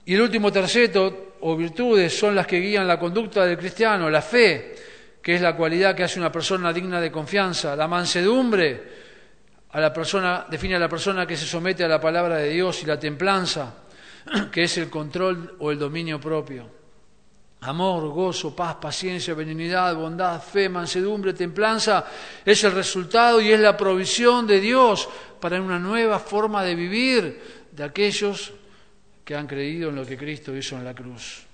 [0.04, 4.22] Y el último terceto, o virtudes, son las que guían la conducta del cristiano, la
[4.22, 4.76] fe,
[5.20, 8.80] que es la cualidad que hace una persona digna de confianza, la mansedumbre,
[9.72, 12.80] a la persona, define a la persona que se somete a la palabra de Dios,
[12.84, 13.74] y la templanza,
[14.52, 16.83] que es el control o el dominio propio.
[17.64, 22.04] Amor, gozo, paz, paciencia, benignidad, bondad, fe, mansedumbre, templanza
[22.44, 25.08] es el resultado y es la provisión de Dios
[25.40, 28.52] para una nueva forma de vivir de aquellos
[29.24, 31.46] que han creído en lo que Cristo hizo en la cruz.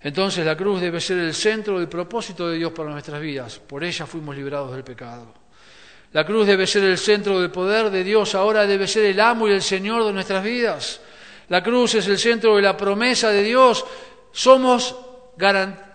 [0.00, 3.58] Entonces la cruz debe ser el centro del propósito de Dios para nuestras vidas.
[3.58, 5.34] Por ella fuimos librados del pecado.
[6.12, 8.34] La cruz debe ser el centro del poder de Dios.
[8.34, 11.02] Ahora debe ser el amo y el Señor de nuestras vidas.
[11.48, 13.84] La cruz es el centro de la promesa de Dios.
[14.32, 14.94] Somos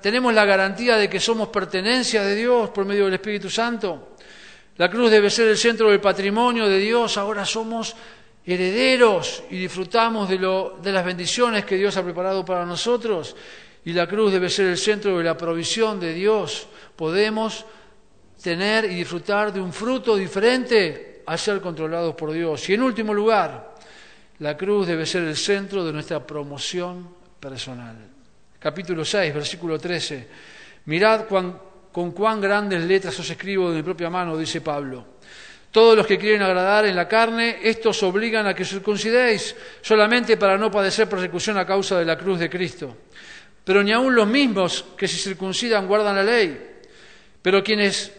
[0.01, 4.15] tenemos la garantía de que somos pertenencia de Dios por medio del Espíritu Santo.
[4.77, 7.17] La cruz debe ser el centro del patrimonio de Dios.
[7.17, 7.93] Ahora somos
[8.45, 13.35] herederos y disfrutamos de, lo, de las bendiciones que Dios ha preparado para nosotros.
[13.85, 16.67] Y la cruz debe ser el centro de la provisión de Dios.
[16.95, 17.65] Podemos
[18.41, 22.69] tener y disfrutar de un fruto diferente al ser controlados por Dios.
[22.69, 23.75] Y en último lugar,
[24.39, 27.09] la cruz debe ser el centro de nuestra promoción
[27.41, 28.12] personal
[28.63, 30.27] capítulo 6, versículo 13.
[30.85, 35.19] Mirad con cuán grandes letras os escribo de mi propia mano, dice Pablo.
[35.69, 40.57] Todos los que quieren agradar en la carne, estos obligan a que circuncidéis, solamente para
[40.57, 42.95] no padecer persecución a causa de la cruz de Cristo.
[43.65, 46.79] Pero ni aun los mismos que se circuncidan guardan la ley.
[47.41, 48.13] Pero quienes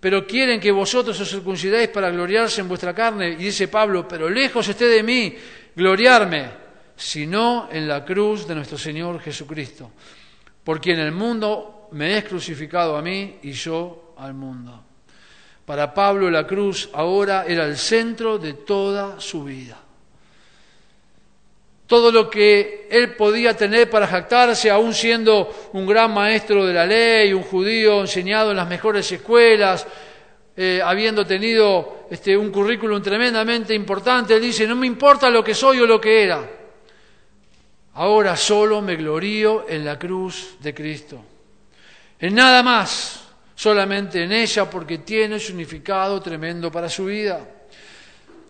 [0.00, 3.30] pero quieren que vosotros os circuncidéis para gloriarse en vuestra carne.
[3.30, 5.36] Y dice Pablo, pero lejos esté de mí
[5.74, 6.67] gloriarme
[6.98, 9.92] sino en la cruz de nuestro Señor Jesucristo,
[10.64, 14.82] por quien el mundo me es crucificado a mí y yo al mundo.
[15.64, 19.78] Para Pablo la cruz ahora era el centro de toda su vida.
[21.86, 26.84] Todo lo que él podía tener para jactarse, aún siendo un gran maestro de la
[26.84, 29.86] ley, un judío enseñado en las mejores escuelas,
[30.56, 35.54] eh, habiendo tenido este, un currículum tremendamente importante, él dice, no me importa lo que
[35.54, 36.57] soy o lo que era,
[37.98, 41.20] Ahora solo me glorío en la cruz de Cristo.
[42.20, 43.24] En nada más,
[43.56, 47.40] solamente en ella porque tiene un significado tremendo para su vida.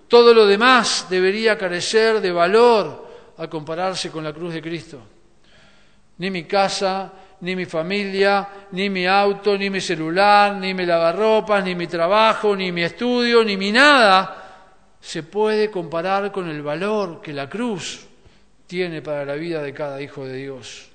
[0.07, 5.01] Todo lo demás debería carecer de valor al compararse con la cruz de Cristo.
[6.19, 11.65] Ni mi casa, ni mi familia, ni mi auto, ni mi celular, ni mi lavarropas,
[11.65, 14.45] ni mi trabajo, ni mi estudio, ni mi nada
[15.01, 18.08] se puede comparar con el valor que la cruz
[18.69, 20.87] tiene para la vida de cada hijo de Dios.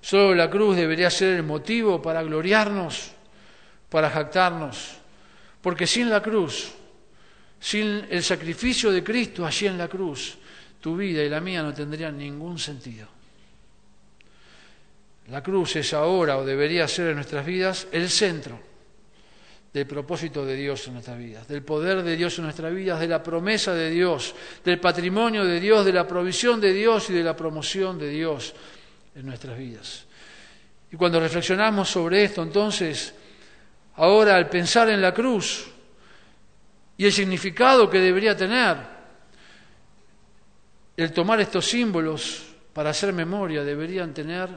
[0.00, 3.10] Solo la cruz debería ser el motivo para gloriarnos,
[3.90, 4.92] para jactarnos,
[5.60, 6.72] porque sin la cruz,
[7.60, 10.38] sin el sacrificio de Cristo allí en la cruz,
[10.80, 13.08] tu vida y la mía no tendrían ningún sentido.
[15.28, 18.75] La cruz es ahora o debería ser en nuestras vidas el centro
[19.76, 23.08] del propósito de Dios en nuestras vidas, del poder de Dios en nuestras vidas, de
[23.08, 27.22] la promesa de Dios, del patrimonio de Dios, de la provisión de Dios y de
[27.22, 28.54] la promoción de Dios
[29.14, 30.06] en nuestras vidas.
[30.90, 33.12] Y cuando reflexionamos sobre esto, entonces,
[33.96, 35.66] ahora al pensar en la cruz
[36.96, 38.78] y el significado que debería tener,
[40.96, 44.48] el tomar estos símbolos para hacer memoria deberían tener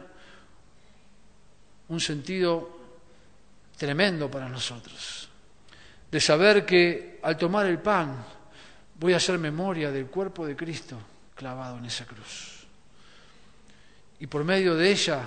[1.90, 2.79] un sentido
[3.80, 5.30] tremendo para nosotros,
[6.12, 8.14] de saber que al tomar el pan
[9.00, 11.00] voy a hacer memoria del cuerpo de Cristo
[11.34, 12.68] clavado en esa cruz.
[14.20, 15.22] Y por medio de ella,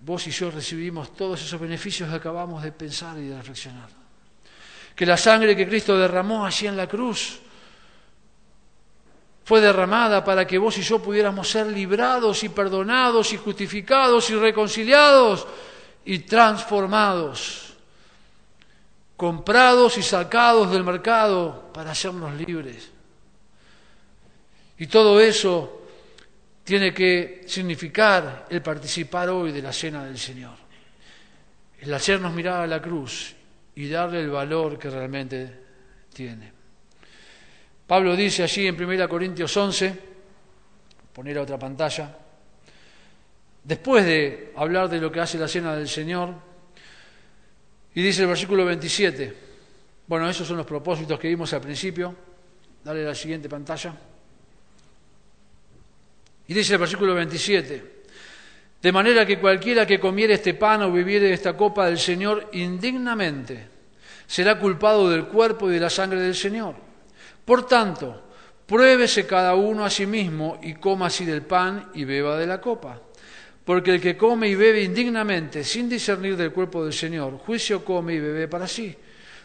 [0.00, 3.90] vos y yo recibimos todos esos beneficios que acabamos de pensar y de reflexionar.
[4.96, 7.40] Que la sangre que Cristo derramó allí en la cruz
[9.44, 14.36] fue derramada para que vos y yo pudiéramos ser librados y perdonados y justificados y
[14.36, 15.46] reconciliados
[16.04, 17.74] y transformados,
[19.16, 22.90] comprados y sacados del mercado para hacernos libres.
[24.78, 25.82] Y todo eso
[26.64, 30.54] tiene que significar el participar hoy de la cena del Señor,
[31.80, 33.34] el hacernos mirar a la cruz
[33.74, 35.60] y darle el valor que realmente
[36.12, 36.52] tiene.
[37.86, 39.98] Pablo dice allí en 1 Corintios 11,
[41.12, 42.16] poner a otra pantalla,
[43.64, 46.34] después de hablar de lo que hace la cena del Señor,
[47.94, 49.34] y dice el versículo 27,
[50.06, 52.14] bueno, esos son los propósitos que vimos al principio,
[52.84, 53.94] dale la siguiente pantalla,
[56.46, 58.00] y dice el versículo 27,
[58.82, 63.68] de manera que cualquiera que comiere este pan o bebiere esta copa del Señor indignamente,
[64.26, 66.76] será culpado del cuerpo y de la sangre del Señor.
[67.44, 68.30] Por tanto,
[68.64, 72.60] pruébese cada uno a sí mismo y coma así del pan y beba de la
[72.60, 73.00] copa.
[73.70, 78.14] Porque el que come y bebe indignamente, sin discernir del cuerpo del Señor, juicio come
[78.14, 78.92] y bebe para sí.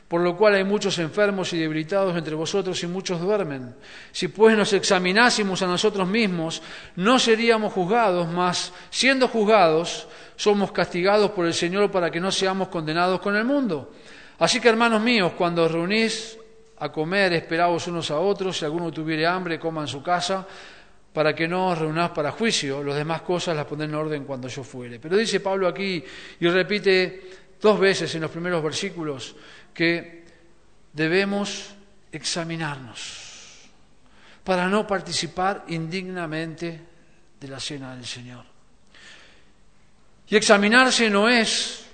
[0.07, 3.75] Por lo cual hay muchos enfermos y debilitados entre vosotros y muchos duermen.
[4.11, 6.63] Si pues nos examinásemos a nosotros mismos,
[6.95, 12.69] no seríamos juzgados, mas siendo juzgados, somos castigados por el Señor para que no seamos
[12.69, 13.91] condenados con el mundo.
[14.39, 16.35] Así que, hermanos míos, cuando os reunís
[16.79, 20.47] a comer, esperaos unos a otros, si alguno tuviere hambre, coma en su casa,
[21.15, 24.49] para que no os reunás para juicio, las demás cosas las pondré en orden cuando
[24.49, 24.99] yo fuere.
[24.99, 26.03] Pero dice Pablo aquí,
[26.41, 29.33] y repite dos veces en los primeros versículos,
[29.73, 30.25] que
[30.91, 31.73] debemos
[32.11, 33.69] examinarnos
[34.43, 36.81] para no participar indignamente
[37.39, 38.43] de la cena del Señor.
[40.27, 41.85] Y examinarse no es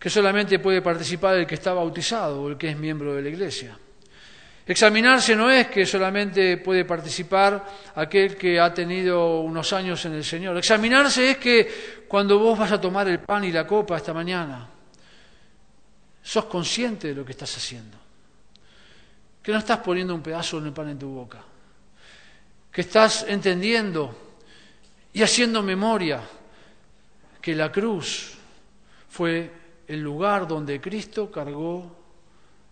[0.00, 3.28] que solamente puede participar el que está bautizado o el que es miembro de la
[3.28, 3.78] iglesia.
[4.68, 7.64] Examinarse no es que solamente puede participar
[7.94, 10.58] aquel que ha tenido unos años en el Señor.
[10.58, 14.68] Examinarse es que cuando vos vas a tomar el pan y la copa esta mañana,
[16.22, 17.96] sos consciente de lo que estás haciendo.
[19.42, 21.42] Que no estás poniendo un pedazo de pan en tu boca.
[22.70, 24.14] Que estás entendiendo
[25.14, 26.20] y haciendo memoria
[27.40, 28.34] que la cruz
[29.08, 29.50] fue
[29.86, 31.97] el lugar donde Cristo cargó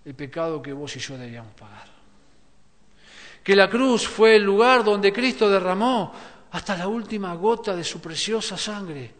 [0.06, 1.88] el pecado que vos y yo debíamos pagar.
[3.42, 6.14] Que la cruz fue el lugar donde Cristo derramó
[6.52, 9.12] hasta la última gota de su preciosa sangre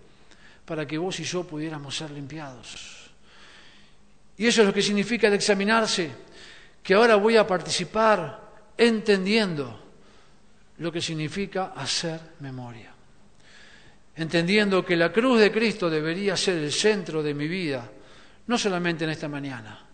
[0.65, 3.11] para que vos y yo pudiéramos ser limpiados.
[4.39, 6.11] Y eso es lo que significa el examinarse,
[6.83, 8.41] que ahora voy a participar
[8.77, 9.83] entendiendo
[10.79, 12.93] lo que significa hacer memoria.
[14.15, 17.91] Entendiendo que la cruz de Cristo debería ser el centro de mi vida,
[18.47, 19.86] no solamente en esta mañana,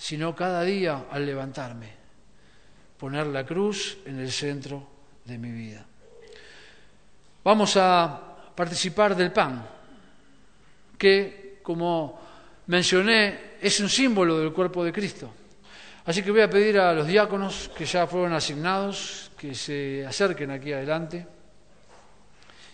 [0.00, 1.92] sino cada día al levantarme,
[2.96, 4.88] poner la cruz en el centro
[5.26, 5.84] de mi vida.
[7.44, 8.18] Vamos a
[8.54, 9.62] participar del pan,
[10.96, 12.18] que, como
[12.68, 15.30] mencioné, es un símbolo del cuerpo de Cristo.
[16.06, 20.50] Así que voy a pedir a los diáconos que ya fueron asignados que se acerquen
[20.50, 21.26] aquí adelante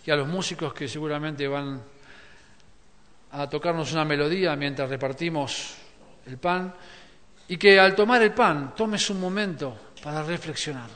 [0.05, 1.83] y a los músicos que seguramente van
[3.33, 5.75] a tocarnos una melodía mientras repartimos
[6.27, 6.73] el pan
[7.49, 10.91] y que al tomar el pan tomes un momento para reflexionar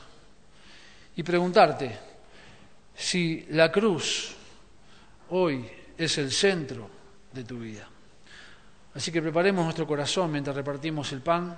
[1.15, 1.97] y preguntarte
[2.95, 4.35] si la cruz
[5.29, 6.89] hoy es el centro
[7.31, 7.87] de tu vida.
[8.93, 11.57] Así que preparemos nuestro corazón mientras repartimos el pan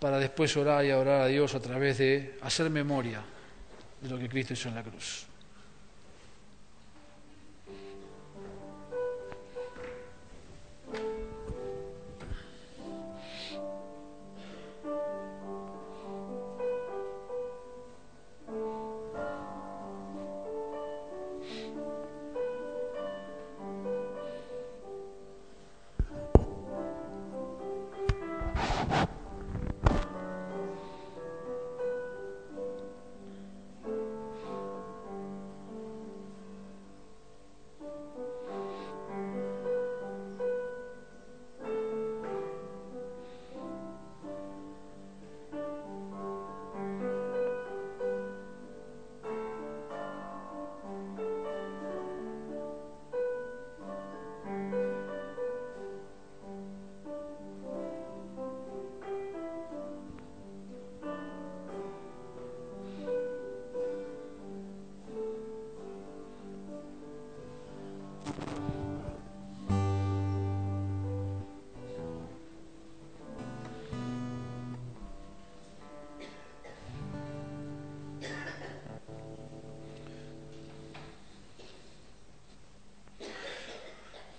[0.00, 3.22] para después orar y adorar a Dios a través de hacer memoria
[4.00, 5.27] de lo que Cristo hizo en la cruz.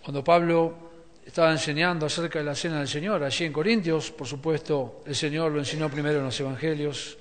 [0.10, 0.76] Cuando Pablo
[1.24, 5.52] estaba enseñando acerca de la cena del Señor, allí en Corintios, por supuesto, el Señor
[5.52, 7.16] lo enseñó primero en los Evangelios.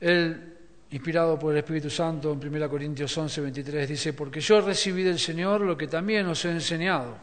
[0.00, 0.56] Él,
[0.90, 5.18] inspirado por el Espíritu Santo, en 1 Corintios 11, 23, dice, porque yo recibí del
[5.18, 7.18] Señor lo que también os he enseñado,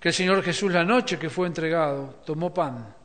[0.00, 2.96] que el Señor Jesús la noche que fue entregado, tomó pan,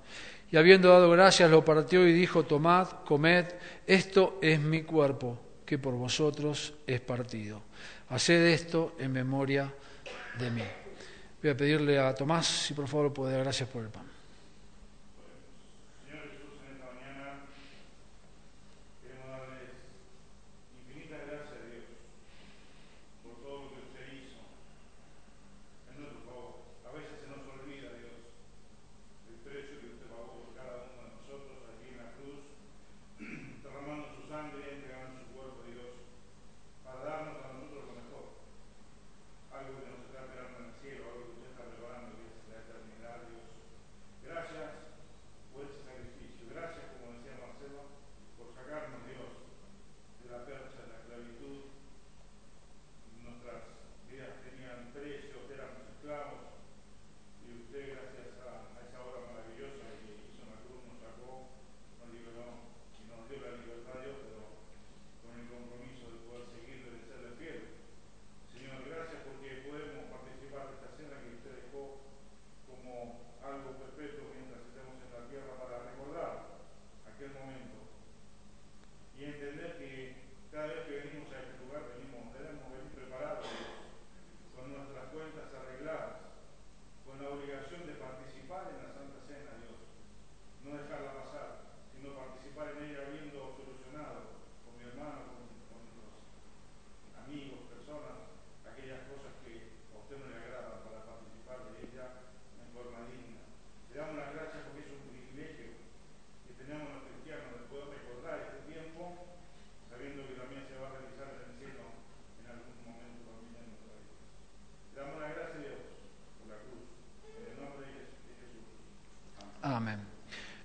[0.52, 3.46] y habiendo dado gracias, lo partió y dijo, tomad, comed,
[3.86, 5.40] esto es mi cuerpo,
[5.74, 7.64] que por vosotros es partido.
[8.10, 9.74] Haced esto en memoria
[10.38, 10.62] de mí.
[11.42, 14.13] Voy a pedirle a Tomás si por favor puede dar gracias por el pan.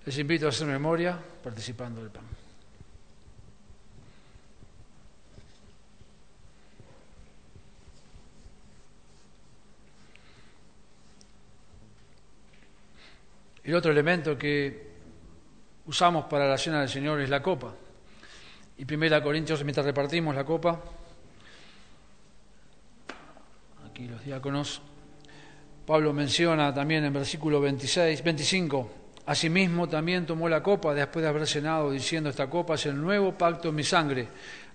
[0.09, 2.24] Les invito a hacer memoria participando del pan.
[13.62, 14.92] El otro elemento que
[15.84, 17.74] usamos para la cena del Señor es la copa.
[18.78, 20.82] Y primera Corintios, mientras repartimos la copa,
[23.86, 24.80] aquí los diáconos,
[25.84, 28.97] Pablo menciona también en versículo 26, 25,
[29.28, 33.36] Asimismo también tomó la copa después de haber cenado, diciendo, esta copa es el nuevo
[33.36, 34.26] pacto en mi sangre.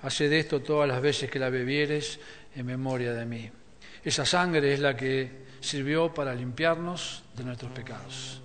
[0.03, 2.19] Haced esto todas las veces que la bebieres
[2.55, 3.49] en memoria de mí.
[4.03, 8.43] Esa sangre es la que sirvió para limpiarnos de nuestros pecados.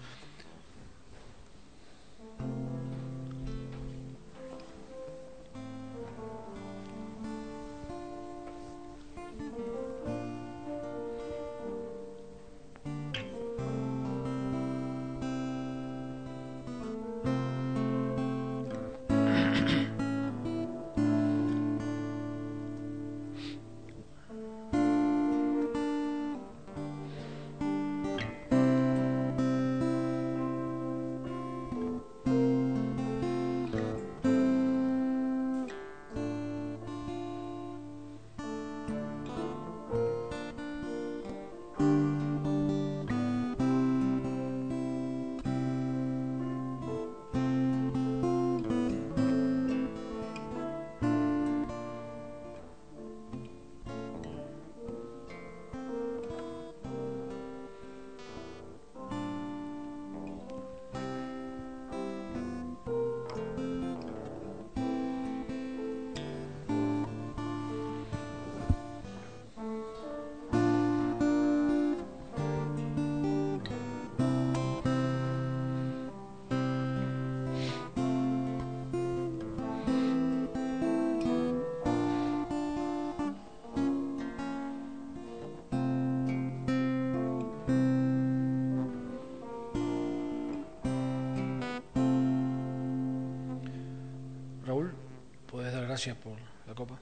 [95.99, 96.97] Gracias por la copa.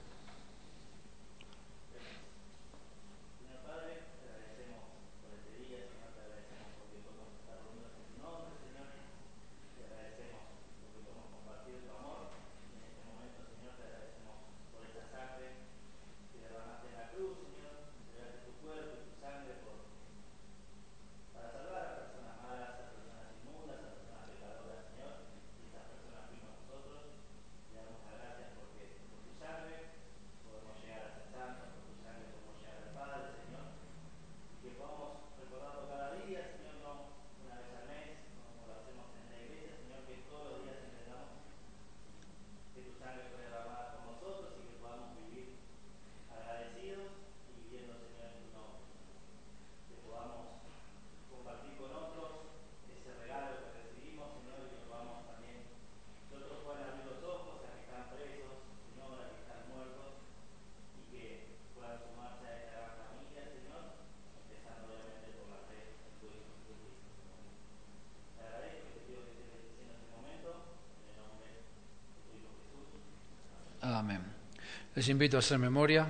[74.97, 76.07] Les invito a hacer memoria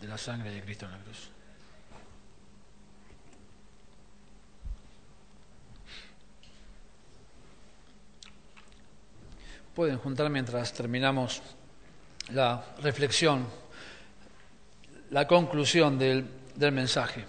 [0.00, 1.28] de la sangre de Cristo en la cruz.
[9.74, 11.42] Pueden juntar mientras terminamos
[12.32, 13.46] la reflexión,
[15.10, 16.24] la conclusión del,
[16.72, 17.26] mensaje.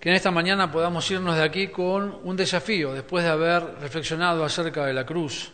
[0.00, 4.44] Que en esta mañana podamos irnos de aquí con un desafío, después de haber reflexionado
[4.44, 5.52] acerca de la cruz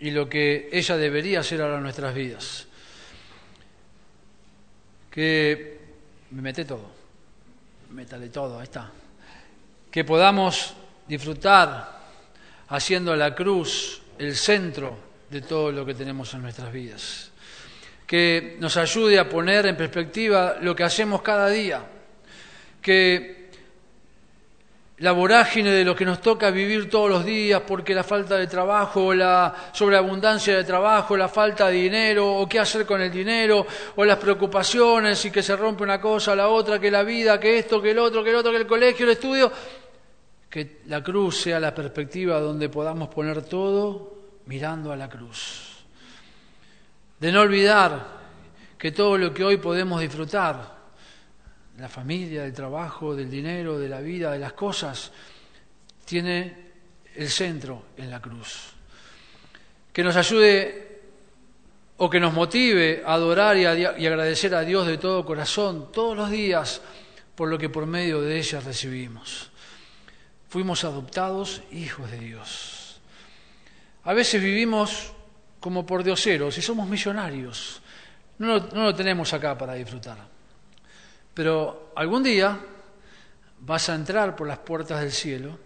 [0.00, 2.66] y lo que ella debería hacer ahora en nuestras vidas.
[5.10, 5.78] Que
[6.30, 6.90] me mete todo,
[7.90, 8.90] métale todo, ahí está.
[9.90, 10.74] Que podamos
[11.08, 11.96] disfrutar
[12.68, 14.98] haciendo la cruz el centro
[15.30, 17.30] de todo lo que tenemos en nuestras vidas.
[18.06, 21.84] Que nos ayude a poner en perspectiva lo que hacemos cada día.
[22.80, 23.45] Que
[24.98, 28.46] la vorágine de lo que nos toca vivir todos los días porque la falta de
[28.46, 33.66] trabajo, la sobreabundancia de trabajo, la falta de dinero, o qué hacer con el dinero,
[33.94, 37.58] o las preocupaciones y que se rompe una cosa la otra, que la vida, que
[37.58, 39.52] esto, que el otro, que el otro, que el colegio, el estudio,
[40.48, 44.14] que la cruz sea la perspectiva donde podamos poner todo
[44.46, 45.84] mirando a la cruz.
[47.20, 48.16] De no olvidar
[48.78, 50.75] que todo lo que hoy podemos disfrutar
[51.78, 55.12] la familia, del trabajo, del dinero, de la vida, de las cosas,
[56.04, 56.66] tiene
[57.14, 58.72] el centro en la cruz.
[59.92, 61.00] Que nos ayude
[61.98, 66.16] o que nos motive a adorar y, y agradecer a Dios de todo corazón todos
[66.16, 66.80] los días
[67.34, 69.50] por lo que por medio de ella recibimos.
[70.48, 73.00] Fuimos adoptados hijos de Dios.
[74.04, 75.12] A veces vivimos
[75.60, 77.82] como por dioseros y somos millonarios.
[78.38, 80.35] No no lo tenemos acá para disfrutar.
[81.36, 82.58] Pero algún día
[83.60, 85.58] vas a entrar por las puertas del cielo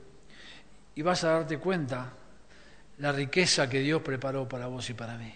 [0.96, 2.12] y vas a darte cuenta
[2.98, 5.32] la riqueza que Dios preparó para vos y para mí.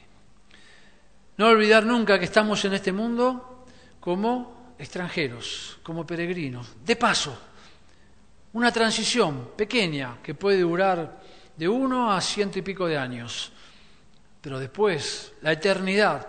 [1.36, 3.64] No olvidar nunca que estamos en este mundo
[4.00, 7.38] como extranjeros, como peregrinos, de paso,
[8.54, 11.22] una transición pequeña que puede durar
[11.56, 13.52] de uno a ciento y pico de años,
[14.40, 16.26] pero después, la eternidad,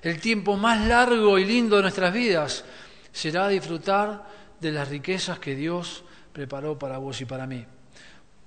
[0.00, 2.64] el tiempo más largo y lindo de nuestras vidas,
[3.12, 4.24] será disfrutar
[4.60, 7.64] de las riquezas que Dios preparó para vos y para mí.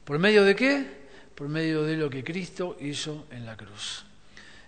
[0.03, 1.01] ¿Por medio de qué?
[1.35, 4.05] Por medio de lo que Cristo hizo en la cruz.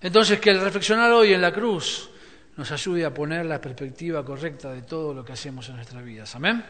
[0.02, 2.10] Entonces, que el reflexionar hoy en la cruz
[2.58, 6.36] nos ayude a poner la perspectiva correcta de todo lo que hacemos en nuestras vidas.
[6.36, 6.64] Amén.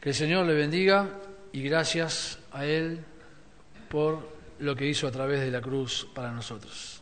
[0.00, 1.08] Que el Señor le bendiga
[1.52, 3.04] y gracias a Él
[3.88, 6.97] por lo que hizo a través de la cruz para nosotros.